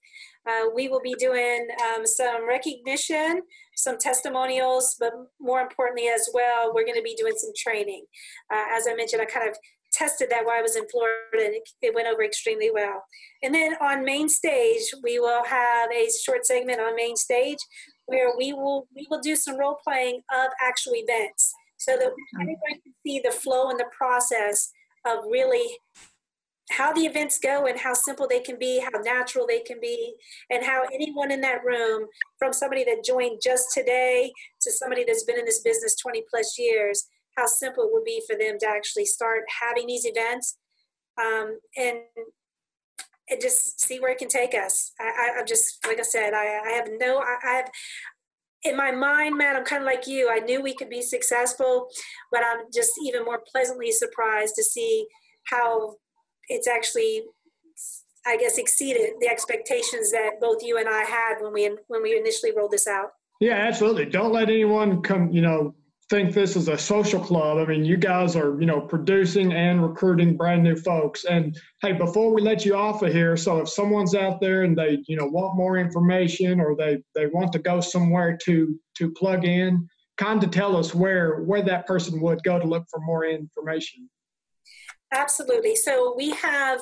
uh, 0.47 0.51
we 0.73 0.88
will 0.88 1.01
be 1.01 1.15
doing 1.15 1.67
um, 1.84 2.06
some 2.06 2.47
recognition, 2.47 3.41
some 3.75 3.97
testimonials, 3.97 4.95
but 4.99 5.12
more 5.39 5.62
importantly 5.62 6.08
as 6.08 6.30
well, 6.34 6.73
we're 6.73 6.86
going 6.86 6.95
to 6.95 7.01
be 7.01 7.15
doing 7.15 7.34
some 7.36 7.51
training. 7.58 8.06
Uh, 8.53 8.65
as 8.71 8.88
I 8.88 8.93
mentioned, 8.95 9.21
I 9.21 9.25
kind 9.25 9.49
of 9.49 9.58
tested 9.91 10.30
that 10.30 10.45
while 10.45 10.60
I 10.60 10.62
was 10.62 10.75
in 10.75 10.88
Florida 10.89 11.15
and 11.34 11.56
it, 11.56 11.69
it, 11.82 11.95
went 11.95 12.08
over 12.08 12.23
extremely 12.23 12.69
well. 12.71 13.03
And 13.41 13.53
then 13.53 13.75
on 13.82 14.06
main 14.06 14.30
stage, 14.30 14.84
we 15.03 15.19
will 15.19 15.43
have 15.45 15.89
a 15.91 16.08
short 16.23 16.45
segment 16.45 16.80
on 16.80 16.95
main 16.95 17.15
stage 17.15 17.60
where 18.06 18.32
we 18.38 18.53
will 18.53 18.88
we 18.95 19.08
will 19.10 19.19
do 19.19 19.36
some 19.36 19.58
role 19.58 19.77
playing 19.84 20.21
of 20.34 20.49
actual 20.62 20.93
events 20.95 21.53
so 21.77 21.93
that 21.97 22.12
everybody 22.36 22.82
can 22.84 22.93
see 23.06 23.21
the 23.23 23.32
flow 23.32 23.69
and 23.69 23.80
the 23.80 23.89
process 23.97 24.71
of 25.06 25.19
really 25.30 25.67
how 26.71 26.91
the 26.91 27.01
events 27.01 27.39
go 27.39 27.65
and 27.65 27.80
how 27.80 27.93
simple 27.93 28.27
they 28.27 28.39
can 28.39 28.58
be, 28.60 28.80
how 28.80 28.99
natural 28.99 29.47
they 29.47 29.60
can 29.60 29.80
be, 29.80 30.15
and 30.49 30.65
how 30.65 30.84
anyone 30.93 31.32
in 31.32 31.41
that 31.41 31.63
room, 31.63 32.08
from 32.38 32.51
somebody 32.51 32.84
that 32.84 33.06
joined 33.06 33.39
just 33.41 33.73
today 33.73 34.32
to 34.62 34.71
somebody 34.71 35.03
that's 35.06 35.23
been 35.23 35.39
in 35.39 35.45
this 35.45 35.62
business 35.62 35.95
20 35.95 36.23
plus 36.30 36.58
years, 36.58 37.06
how 37.38 37.45
simple 37.45 37.86
it 37.86 37.89
would 37.93 38.03
be 38.03 38.21
for 38.27 38.38
them 38.38 38.58
to 38.60 38.67
actually 38.67 39.06
start 39.06 39.43
having 39.62 39.88
these 39.88 40.06
events 40.06 40.58
um, 41.19 41.60
and 41.77 41.99
and 43.30 43.41
just 43.41 43.82
see 43.82 43.99
where 43.99 44.12
it 44.12 44.17
can 44.17 44.30
take 44.30 44.53
us. 44.53 44.93
I, 45.01 45.39
am 45.39 45.45
just 45.45 45.86
like 45.86 45.99
I 45.99 46.03
said, 46.03 46.34
I, 46.34 46.60
I 46.65 46.71
have 46.71 46.88
no, 46.97 47.19
I, 47.19 47.36
I 47.43 47.53
have 47.56 47.69
in 48.63 48.75
my 48.75 48.91
mind, 48.91 49.38
Matt, 49.38 49.56
I'm 49.56 49.65
kind 49.65 49.84
of 49.84 49.86
like 49.86 50.08
you. 50.08 50.30
I 50.32 50.39
knew 50.39 50.62
we 50.62 50.73
could 50.73 50.89
be 50.89 51.01
successful, 51.01 51.88
but 52.32 52.41
I'm 52.43 52.65
just 52.73 52.93
even 53.03 53.25
more 53.25 53.41
pleasantly 53.51 53.91
surprised 53.91 54.56
to 54.56 54.63
see 54.63 55.06
how 55.45 55.95
it's 56.48 56.68
actually 56.68 57.24
I 58.26 58.36
guess 58.36 58.58
exceeded 58.58 59.12
the 59.22 59.30
expectations 59.30 60.12
that 60.12 60.42
both 60.42 60.62
you 60.62 60.78
and 60.78 60.90
I 60.90 61.04
had 61.04 61.36
when 61.40 61.54
we 61.54 61.70
when 61.88 62.04
we 62.04 62.18
initially 62.18 62.52
rolled 62.56 62.72
this 62.72 62.88
out. 62.88 63.12
Yeah, 63.40 63.54
absolutely. 63.54 64.06
Don't 64.06 64.34
let 64.34 64.50
anyone 64.50 65.02
come, 65.02 65.32
you 65.32 65.42
know, 65.42 65.76
think 66.10 66.34
this 66.34 66.56
is 66.56 66.68
a 66.68 66.78
social 66.78 67.20
club. 67.20 67.58
I 67.58 67.66
mean, 67.66 67.86
you 67.86 67.98
guys 67.98 68.36
are, 68.36 68.60
you 68.60 68.66
know, 68.66 68.82
producing 68.82 69.54
and 69.54 69.84
recruiting 69.84 70.36
brand 70.36 70.64
new 70.64 70.76
folks. 70.76 71.26
And 71.26 71.58
hey, 71.82 71.94
before 71.94 72.34
we 72.34 72.42
let 72.42 72.66
you 72.66 72.76
off 72.76 73.02
of 73.02 73.12
here, 73.12 73.38
so 73.38 73.60
if 73.60 73.70
someone's 73.70 74.16
out 74.16 74.42
there 74.42 74.64
and 74.64 74.78
they, 74.78 75.04
you 75.08 75.18
know, 75.18 75.26
want 75.26 75.58
more 75.58 75.78
information 75.78 76.60
or 76.60 76.76
they 76.76 77.04
they 77.16 77.28
want 77.28 77.52
to 77.54 77.60
go 77.60 77.80
somewhere 77.80 78.38
to 78.46 78.80
to 78.98 79.12
plug 79.12 79.46
in, 79.46 79.88
kind 80.18 80.44
of 80.44 80.52
tell 80.52 80.76
us 80.76 80.94
where 80.94 81.44
where 81.44 81.62
that 81.62 81.86
person 81.86 82.20
would 82.22 82.42
go 82.44 82.60
to 82.60 82.66
look 82.66 82.86
for 82.90 83.00
more 83.02 83.26
information. 83.26 84.10
Absolutely. 85.13 85.76
So 85.76 86.13
we 86.17 86.32
have 86.32 86.82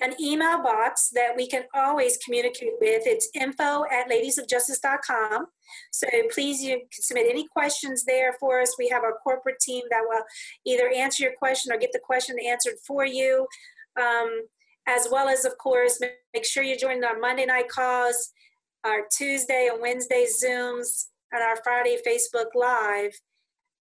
an 0.00 0.14
email 0.20 0.62
box 0.62 1.10
that 1.14 1.34
we 1.36 1.46
can 1.46 1.62
always 1.72 2.18
communicate 2.18 2.72
with. 2.80 3.02
It's 3.06 3.28
info 3.34 3.84
at 3.84 4.10
ladiesofjustice.com. 4.10 5.46
So 5.92 6.08
please, 6.32 6.62
you 6.62 6.78
can 6.78 6.88
submit 6.92 7.26
any 7.30 7.46
questions 7.46 8.04
there 8.04 8.34
for 8.40 8.60
us. 8.60 8.74
We 8.78 8.88
have 8.88 9.04
our 9.04 9.18
corporate 9.22 9.60
team 9.60 9.84
that 9.90 10.02
will 10.06 10.24
either 10.66 10.88
answer 10.88 11.22
your 11.22 11.34
question 11.38 11.72
or 11.72 11.78
get 11.78 11.92
the 11.92 12.00
question 12.02 12.36
answered 12.44 12.74
for 12.86 13.06
you. 13.06 13.46
Um, 14.00 14.42
as 14.86 15.08
well 15.10 15.28
as, 15.28 15.44
of 15.44 15.56
course, 15.58 15.98
make 16.00 16.44
sure 16.44 16.62
you 16.62 16.76
join 16.76 17.02
our 17.04 17.18
Monday 17.18 17.46
night 17.46 17.68
calls, 17.68 18.32
our 18.84 19.02
Tuesday 19.16 19.70
and 19.72 19.80
Wednesday 19.80 20.26
Zooms, 20.26 21.06
and 21.32 21.42
our 21.42 21.56
Friday 21.62 21.98
Facebook 22.06 22.54
Live. 22.54 23.12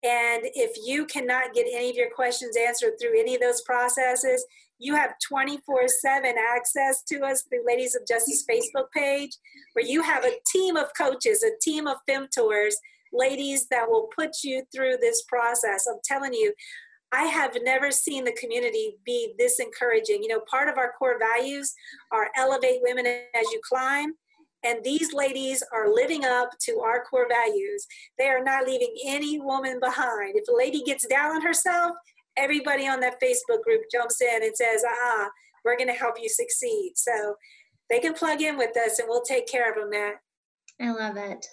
And 0.04 0.44
if 0.54 0.72
you 0.86 1.06
cannot 1.06 1.54
get 1.54 1.66
any 1.74 1.90
of 1.90 1.96
your 1.96 2.12
questions 2.14 2.58
answered 2.58 2.94
through 3.00 3.20
any 3.20 3.36
of 3.36 3.42
those 3.42 3.62
processes, 3.62 4.46
you 4.78 4.96
have 4.96 5.14
24 5.26 5.88
7 5.88 6.36
access 6.38 7.04
to 7.04 7.22
us 7.22 7.44
through 7.44 7.66
Ladies 7.66 7.96
of 7.96 8.06
Justice 8.06 8.46
Facebook 8.50 8.92
page, 8.94 9.32
where 9.74 9.86
you 9.86 10.02
have 10.02 10.26
a 10.26 10.38
team 10.52 10.76
of 10.76 10.88
coaches, 10.98 11.42
a 11.44 11.52
team 11.62 11.88
of 11.88 11.98
femtours, 12.10 12.74
ladies 13.14 13.68
that 13.70 13.90
will 13.90 14.10
put 14.14 14.32
you 14.44 14.64
through 14.76 14.98
this 15.00 15.24
process. 15.24 15.88
I'm 15.88 16.00
telling 16.04 16.34
you, 16.34 16.54
I 17.14 17.26
have 17.26 17.56
never 17.64 17.92
seen 17.92 18.26
the 18.26 18.34
community 18.34 18.98
be 19.06 19.36
this 19.38 19.60
encouraging. 19.60 20.24
You 20.24 20.30
know, 20.30 20.42
part 20.50 20.68
of 20.68 20.78
our 20.78 20.94
core 20.98 21.20
values 21.20 21.74
are 22.12 22.30
elevate 22.36 22.80
women 22.82 23.06
as 23.06 23.52
you 23.52 23.62
climb. 23.64 24.16
And 24.64 24.84
these 24.84 25.14
ladies 25.14 25.64
are 25.74 25.94
living 25.94 26.24
up 26.24 26.52
to 26.62 26.80
our 26.80 27.04
core 27.04 27.28
values. 27.28 27.86
They 28.18 28.28
are 28.28 28.44
not 28.44 28.66
leaving 28.66 28.96
any 29.06 29.40
woman 29.40 29.80
behind. 29.80 30.36
If 30.36 30.48
a 30.48 30.56
lady 30.56 30.82
gets 30.84 31.06
down 31.08 31.36
on 31.36 31.42
herself, 31.42 31.96
everybody 32.38 32.88
on 32.88 33.00
that 33.02 33.22
Facebook 33.22 33.62
group 33.64 33.82
jumps 33.92 34.22
in 34.22 34.44
and 34.44 34.56
says, 34.56 34.84
ah, 34.88 35.30
we're 35.66 35.78
going 35.78 35.90
to 35.90 35.94
help 35.94 36.16
you 36.22 36.30
succeed. 36.30 36.94
So 36.96 37.36
they 37.90 38.00
can 38.00 38.14
plug 38.14 38.42
in 38.42 38.58
with 38.58 38.76
us 38.78 39.00
and 39.00 39.08
we'll 39.10 39.22
take 39.22 39.48
care 39.48 39.70
of 39.70 39.76
them, 39.76 39.90
Matt. 39.90 40.16
I 40.82 40.92
love 40.92 41.18
it. 41.18 41.46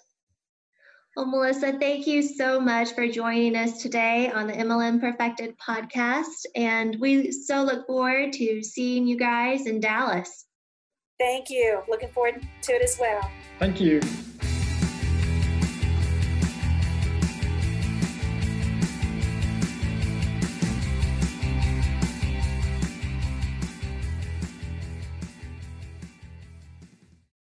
Well, 1.16 1.27
Melissa, 1.27 1.77
thank 1.79 2.07
you 2.07 2.23
so 2.23 2.61
much 2.61 2.92
for 2.92 3.09
joining 3.09 3.57
us 3.57 3.83
today 3.83 4.31
on 4.31 4.46
the 4.46 4.53
MLM 4.53 5.01
Perfected 5.01 5.57
podcast. 5.59 6.46
And 6.55 6.96
we 7.01 7.33
so 7.33 7.64
look 7.64 7.87
forward 7.88 8.33
to 8.35 8.62
seeing 8.62 9.09
you 9.09 9.16
guys 9.16 9.66
in 9.66 9.81
Dallas. 9.81 10.46
Thank 11.21 11.51
you. 11.51 11.83
Looking 11.87 12.09
forward 12.09 12.47
to 12.63 12.73
it 12.73 12.81
as 12.83 12.97
well. 12.99 13.21
Thank 13.59 13.79
you. 13.79 14.01